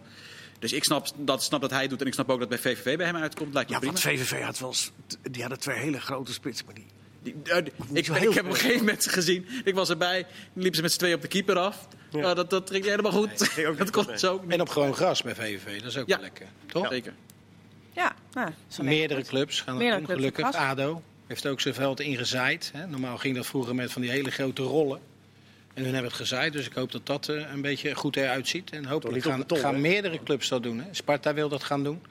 [0.60, 2.02] Dus ik snap dat, snap dat hij het doet.
[2.02, 3.54] En ik snap ook dat bij VVV bij hem uitkomt.
[3.54, 4.00] Lijkt me Ja, prima.
[4.02, 4.74] want VVV had wel...
[5.32, 6.86] Die hadden twee hele grote spitsen, maar die...
[7.24, 8.54] Die, die- ik, heb op een veel.
[8.54, 11.88] gegeven moment gezien, ik was erbij, liepen ze met z'n tweeën op de keeper af.
[12.12, 12.20] Ja.
[12.20, 13.56] Nou, dat, dat ging helemaal goed.
[13.78, 14.52] dat kon zo ook niet.
[14.52, 16.16] En op gewoon gras bij VVV, dat is ook Ja.
[16.16, 16.46] wel lekker.
[16.66, 16.88] Toch?
[16.90, 17.14] Zeker.
[17.94, 18.50] Ja, nou,
[18.82, 20.62] Meerdere clubs gaan Meerdere dat doen, clubs gelukkig.
[20.62, 22.72] ADO heeft ook zijn veld ingezaaid.
[22.74, 22.88] Hè.
[22.88, 25.00] Normaal ging dat vroeger met van die hele grote rollen.
[25.74, 28.48] En hun hebben het gezaaid, dus ik hoop dat dat eh, een beetje goed eruit
[28.48, 28.70] ziet.
[28.70, 30.80] En hopelijk gaan, gaan meerdere clubs dat doen.
[30.80, 30.86] Hè.
[30.92, 32.02] Sparta wil dat gaan doen.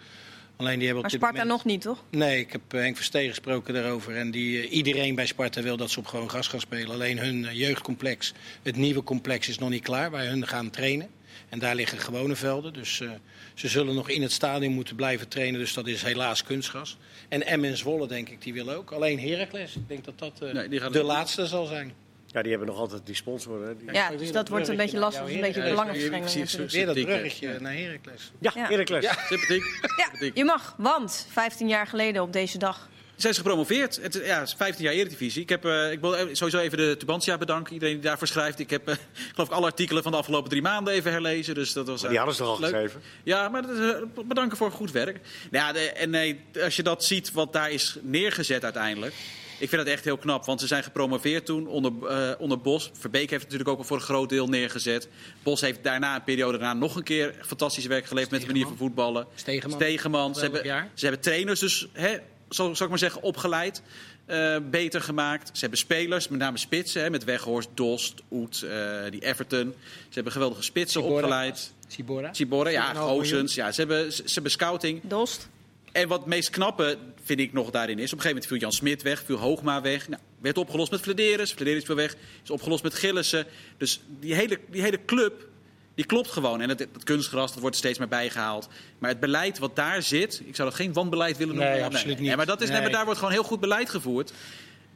[0.57, 1.65] Alleen die hebben Maar op dit Sparta moment...
[1.65, 2.05] nog niet, toch?
[2.11, 4.17] Nee, ik heb eh, Henk Verstegen gesproken daarover.
[4.17, 6.91] En die, eh, iedereen bij Sparta wil dat ze op gewoon gras gaan spelen.
[6.91, 8.33] Alleen hun eh, jeugdcomplex,
[8.63, 10.11] het nieuwe complex, is nog niet klaar.
[10.11, 11.09] Waar hun gaan trainen.
[11.53, 12.73] En daar liggen gewone velden.
[12.73, 13.11] Dus eh,
[13.55, 15.61] ze zullen nog in het stadion moeten blijven trainen.
[15.61, 16.97] Dus dat is helaas kunstgras.
[17.29, 18.91] En Emmen Zwolle, denk ik, die willen ook.
[18.91, 21.93] Alleen Heracles, ik denk dat dat eh, Nee, de laatste zal zijn.
[22.33, 23.67] Ja, die hebben nog altijd die sponsor.
[23.67, 23.77] Hè?
[23.77, 23.93] Die...
[23.93, 26.71] Ja, dus dat dat wordt een beetje lastig, naar een beetje belangenverstrengeling.
[26.71, 28.33] Weer dat bruggetje naar Heracles.
[28.39, 28.69] Ja, Ja.
[28.69, 29.05] Heracles.
[29.05, 29.63] Ja, sympathiek.
[29.97, 30.37] Ja, sympathiek.
[30.37, 32.89] je mag, want 15 jaar geleden op deze dag.
[33.17, 33.99] Zijn ze gepromoveerd?
[34.03, 35.43] Het, ja, het is 15 jaar Eredivisie.
[35.43, 37.73] Ik, heb, eh, ik wil sowieso even de Tubantia bedanken.
[37.73, 38.59] Iedereen die daarvoor schrijft.
[38.59, 38.95] Ik heb, eh,
[39.35, 41.55] geloof ik, alle artikelen van de afgelopen drie maanden even herlezen.
[41.55, 42.71] Dus dat was, Maar die hadden ze toch al leuk.
[42.71, 43.03] geschreven?
[43.23, 45.21] Ja, maar dat eh, bedanken voor goed werk.
[45.51, 49.15] Nou ja, de, en nee, als je dat ziet wat daar is neergezet uiteindelijk.
[49.63, 52.91] Ik vind dat echt heel knap, want ze zijn gepromoveerd toen onder, eh, onder Bos.
[52.99, 55.09] Verbeek heeft het natuurlijk ook al voor een groot deel neergezet.
[55.43, 58.67] Bos heeft daarna, een periode daarna, nog een keer fantastisch werk geleverd met de manier
[58.67, 59.27] van voetballen.
[59.35, 59.77] Stegeman.
[59.77, 60.35] Stegeman.
[60.35, 60.63] Ze hebben,
[60.95, 62.17] ze hebben trainers dus, hè,
[62.49, 63.83] zal, zal ik maar zeggen, opgeleid.
[64.27, 65.51] eh, beter gemaakt.
[65.53, 69.75] Ze hebben spelers, met name spitsen, hè, met Weghorst, Dost, Oet, eh, die Everton.
[69.85, 71.73] Ze hebben geweldige spitsen opgeleid.
[71.89, 72.35] Sibora.
[72.35, 73.19] Cibora, ja, 4,5 miljoen.
[73.19, 73.55] Gozens.
[73.55, 75.01] Ja, ze, hebben, ze hebben scouting.
[75.03, 75.49] Dost.
[75.93, 78.13] En wat het meest knappe, vind ik nog daarin is...
[78.13, 80.09] op een gegeven moment viel Jan Smit weg, viel Hoogma weg.
[80.09, 81.53] Nou, werd opgelost met Flederis.
[81.53, 83.47] Flederis viel weg, is opgelost met Gillissen.
[83.77, 85.47] Dus die hele, die hele club,
[85.95, 86.61] die klopt gewoon.
[86.61, 88.69] En het, het kunstgras, dat wordt er steeds meer bijgehaald.
[88.99, 90.43] Maar het beleid wat daar zit...
[90.47, 91.73] ik zou dat geen wanbeleid willen noemen.
[91.73, 92.37] Nee, absoluut niet.
[92.37, 94.33] maar, dat is, nee, maar daar wordt gewoon heel goed beleid gevoerd.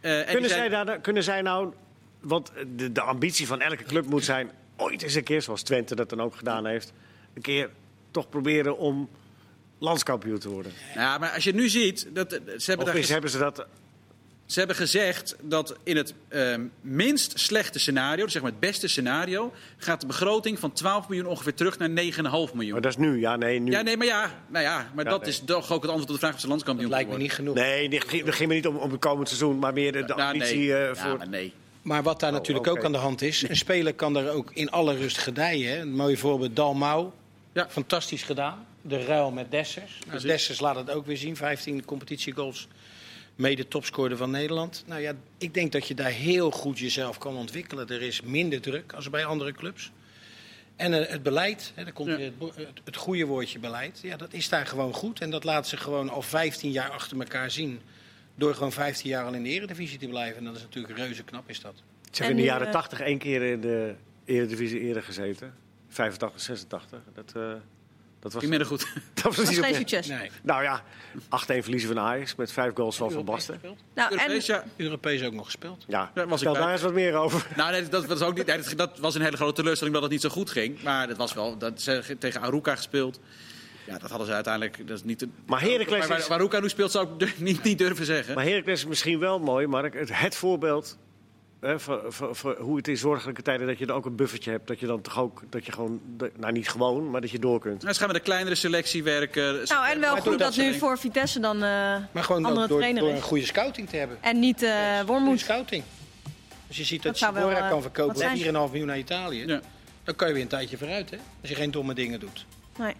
[0.01, 1.73] Eh, en Kunnen, zijn- zij daar, kunnen zij nou...
[2.21, 4.51] Want de, de ambitie van elke club moet zijn...
[4.77, 6.93] ooit eens een keer, zoals Twente dat dan ook gedaan heeft...
[7.35, 7.71] een keer
[8.11, 9.09] toch proberen om
[9.79, 10.73] landskampioen te worden.
[10.95, 12.07] Ja, maar als je nu ziet...
[12.13, 13.67] Dat, ze, hebben Of daar is, hebben ze dat...
[14.47, 18.89] Ze hebben gezegd dat in het ehm, minst slechte scenario, dus zeg maar het beste
[18.89, 22.73] scenario, gaat de begroting van 12 miljoen ongeveer terug naar 9,5 miljoen.
[22.73, 23.71] Maar dat is nu, ja, nee, nu.
[23.71, 25.31] Ja, nee, maar ja, nou ja, maar Ja, dat nee.
[25.31, 27.33] is toch ook het antwoord op de vraag of ze landskampioen Dat lijkt me niet
[27.33, 27.55] genoeg.
[27.55, 30.33] Nee, het ging me niet om, om het komend seizoen, maar meer de, de Nou,
[30.33, 30.75] ambitie nee.
[30.75, 31.17] eh, Ja, voor...
[31.19, 31.53] maar nee.
[31.83, 34.51] Maar wat daar Oh, natuurlijk ook aan de hand is, een speler kan daar ook
[34.55, 35.71] in alle rust gedijen.
[35.71, 35.81] Hè.
[35.81, 37.11] Een mooi voorbeeld, Dalmau.
[37.53, 37.67] Ja.
[37.69, 38.67] Fantastisch gedaan.
[38.89, 39.99] De ruil met Dessers.
[40.07, 40.21] Nou.
[40.21, 41.37] Dessers laat het ook weer zien.
[41.37, 42.69] 15 competitiegoals.
[43.35, 44.85] Mede topscorer van Nederland.
[44.87, 47.89] Nou ja, ik denk dat je daar heel goed jezelf kan ontwikkelen.
[47.89, 49.93] Er is minder druk als bij andere clubs.
[50.77, 52.19] En eh, het beleid, hè, daar komt Ja.
[52.19, 53.99] het, het, het goede woordje beleid.
[54.03, 55.21] Ja, dat is daar gewoon goed.
[55.21, 57.81] En dat laat ze gewoon al 15 jaar achter elkaar zien.
[58.35, 60.39] Door gewoon 15 jaar al in de eredivisie te blijven.
[60.39, 61.75] En dat is natuurlijk reuze knap is dat.
[61.77, 61.83] Ze
[62.23, 65.55] hebben En in de jaren eh, 80 één keer in de Eredivisie eerder gezeten.
[65.89, 67.01] 85, 86.
[67.15, 67.53] Dat, eh,
[68.21, 68.87] dat was, minder goed.
[69.15, 70.07] dat was Dat niet is geen succes.
[70.07, 70.31] Nee.
[70.43, 70.83] Nou ja,
[71.19, 73.77] 8-1 verliezen van Ajax met vijf goals van Van Europees Basten.
[73.95, 74.65] Nou, en Europees, ja.
[74.77, 75.85] Europees ook nog gespeeld.
[75.89, 77.47] Ja, Daar was ik daar eens wat meer over.
[77.57, 78.47] Nou, nee, dat was ook niet.
[78.47, 80.83] nee, dat- dat was een hele grote teleurstelling dat het niet zo goed ging.
[80.83, 81.59] Maar dat was wel.
[81.59, 83.21] Dat ze tegen Aruka gespeeld.
[83.87, 84.87] Ja, dat hadden ze uiteindelijk.
[84.89, 85.19] Dat is niet.
[85.19, 88.05] de- Maar Heracles waar, waar, is- waar Aruka nu speelt, zou ik niet, niet durven
[88.07, 88.35] zeggen.
[88.35, 89.95] Maar Heracles is misschien wel mooi, Mark.
[89.95, 90.97] Het, het voorbeeld
[91.61, 94.51] hè, voor, voor, voor hoe het in zorgelijke tijden dat je er ook een buffertje
[94.51, 94.67] hebt.
[94.67, 96.01] Dat je dan toch ook, dat je gewoon,
[96.37, 97.81] nou niet gewoon, maar dat je door kunt.
[97.83, 99.43] Nou, ze gaan met een kleinere selectie werken.
[99.65, 101.61] nou, en wel Maar goed dat nu een- voor Vitesse dan eh,
[102.13, 103.17] Maar gewoon andere door, trainer door is.
[103.17, 104.19] een goede scouting te hebben.
[104.21, 105.41] En niet eh Goede Wormoed.
[105.41, 105.83] scouting.
[106.69, 108.45] Als je ziet dat, Dat wel, Sibora eh, kan wat verkopen voor ze?
[108.45, 109.47] 4,5 miljoen naar Italië.
[109.47, 109.61] Ja.
[110.05, 111.17] Dan kan je weer een tijdje vooruit, hè?
[111.41, 112.47] Als je geen domme dingen doet.
[112.79, 112.95] Nee,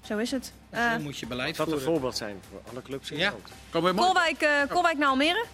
[0.00, 0.52] zo is het.
[0.70, 1.92] Eh dan moet je beleid Dat een voeren.
[1.92, 3.32] voorbeeld zijn voor alle clubs in Ja.
[3.72, 3.96] Nederland.
[4.06, 5.44] Kolwijk, eh, Kolwijk naar Almere?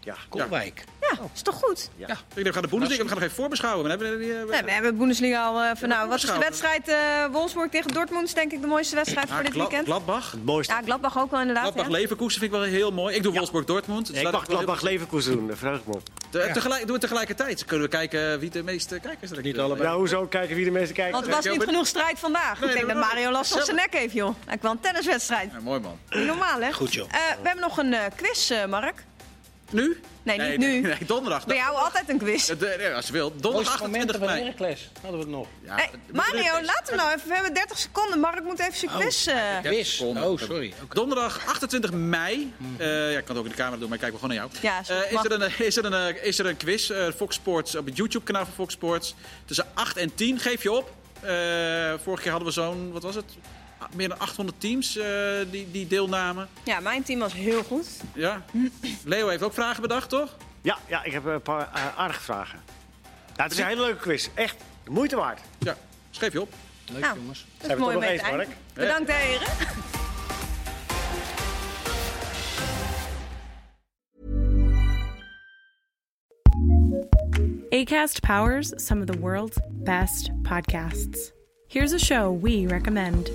[0.00, 0.14] Ja.
[0.28, 0.84] Kolwijk.
[0.99, 0.99] Ja,
[1.34, 1.90] is toch goed?
[1.98, 3.84] Ik denk, we gaan de Bundesliga, we gaan nog even voorbeschouwen.
[3.84, 6.38] We hebben, die, eh, Nee, we hebben Bundesliga al eh, van, nou, wat is de
[6.38, 6.96] wedstrijd eh
[7.32, 8.26] Wolfsburg tegen Dortmund?
[8.26, 9.86] Is denk ik de mooiste wedstrijd voor dit Gla- weekend.
[9.86, 10.30] Gladbach.
[10.30, 10.72] Het mooiste.
[10.74, 11.62] Ja, Gladbach ook wel inderdaad.
[11.64, 11.92] Gladbach ja.
[11.92, 13.14] Leverkusen vind ik wel heel mooi.
[13.16, 14.06] Ik doe Wolfsburg-Dortmund.
[14.06, 16.02] Dus ik mag ik wel Gladbach Leverkusen doen, daar verheug ik me op.
[16.30, 17.64] Te- tegelijk, doen we tegelijkertijd.
[17.64, 19.88] Kunnen we kijken wie de meeste kijkers er Niet allebei.
[19.88, 20.26] Ja, hoezo?
[20.26, 21.12] Kijken wie de meeste kijken.
[21.12, 22.60] Want er was Ja, niet maar- genoeg strijd vandaag.
[22.60, 23.14] Nee, ik denk nee, dat nee.
[23.14, 24.34] Mario last van zijn nek heeft, joh.
[24.46, 25.50] Lijkt wel een tenniswedstrijd.
[25.52, 25.98] Ja, mooi man.
[26.10, 26.72] Niet normaal, hè?
[26.72, 27.08] Goed, joh.
[27.10, 29.04] Eh, we hebben nog een eh, quiz, eh, Mark.
[29.70, 30.00] Nu?
[30.22, 30.80] Nee, niet nee, nu.
[30.88, 31.46] Nee, donderdag.
[31.46, 32.50] Bij jou altijd een quiz.
[32.94, 33.30] Als je wil.
[33.36, 34.40] Donderdag Mooiste 28 momenten van mei.
[34.42, 34.90] Heracles.
[35.02, 35.46] Hadden we het nog.
[35.64, 37.28] Ja, Hey, Mario, laten we nou even.
[37.28, 38.20] We hebben 30 seconden.
[38.20, 39.26] Mark moet even zijn quiz.
[39.26, 39.96] eh, 30 Quiz.
[39.96, 40.30] seconden.
[40.30, 40.72] Oh, sorry.
[40.82, 40.94] Oké.
[40.94, 42.52] Donderdag 28 mei.
[42.78, 44.36] eh, ja, ik kan het ook in de camera doen, maar ik kijk wel gewoon
[44.36, 44.84] naar jou.
[44.88, 44.94] Ja.
[45.04, 47.86] Eh, is, er een, is, er een, is er een quiz eh, Fox Sports op
[47.86, 49.14] het YouTube-kanaal van Fox Sports.
[49.44, 50.38] Tussen 8 en 10.
[50.38, 50.90] Geef je op.
[51.20, 51.30] Eh,
[52.02, 53.24] vorige keer hadden we zo'n, wat was het?
[53.94, 55.06] Meer dan 800 teams eh,
[55.50, 56.48] die, die deelnamen.
[56.64, 57.86] Ja, mijn team was heel goed.
[58.14, 58.42] Ja.
[59.04, 60.36] Leo heeft ook vragen bedacht, toch?
[60.62, 62.58] Ja, ja, ik heb een paar eh, aardige vragen.
[63.36, 64.28] Ja, het is een hele leuke quiz.
[64.34, 65.40] Echt, de moeite waard.
[65.58, 65.76] Ja,
[66.10, 66.52] schrijf je op.
[66.92, 67.38] Leuk Nou, jongens.
[67.56, 68.54] Dat Zijn is mooi nog eens, eindigen.
[68.74, 69.48] Bedankt, heren.
[77.72, 81.32] ACAST powers some of the world's best podcasts.
[81.68, 83.30] Here's a show we recommend.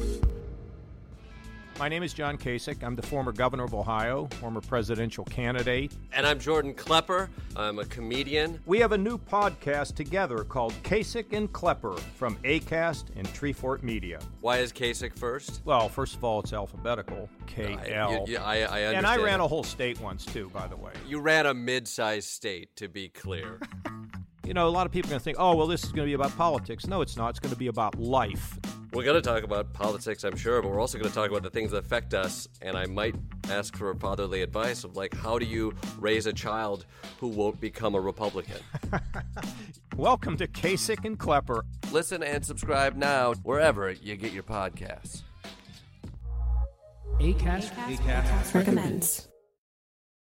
[1.77, 2.81] My name is John Kasich.
[2.83, 5.91] I'm the former governor of Ohio, former presidential candidate.
[6.13, 7.29] And I'm Jordan Klepper.
[7.57, 8.61] I'm a comedian.
[8.65, 14.19] We have a new podcast together called Kasich and Klepper from ACAST and Treefort Media.
[14.39, 15.63] Why is Kasich first?
[15.65, 18.23] Well, first of all, it's alphabetical K L.
[18.25, 18.95] You- I, I understand.
[18.97, 20.93] And I ran a whole state once, too, by the way.
[21.05, 23.59] You ran a mid-sized state, to be clear.
[24.45, 26.05] You know, a lot of people are going to think, oh, well, this is going
[26.05, 26.85] to be about politics.
[26.85, 27.31] No, it's not.
[27.31, 28.59] It's going to be about life.
[28.95, 31.43] We're going to talk about politics, I'm sure, but we're also going to talk about
[31.43, 32.47] the things that affect us.
[32.61, 33.13] And I might
[33.49, 36.85] ask for fatherly advice of like, how do you raise a child
[37.19, 38.61] who won't become a Republican?
[39.97, 41.65] Welcome to Kasich and Klepper.
[41.91, 45.23] Listen and subscribe now wherever you get your podcasts.
[47.19, 49.27] Acast Recommends.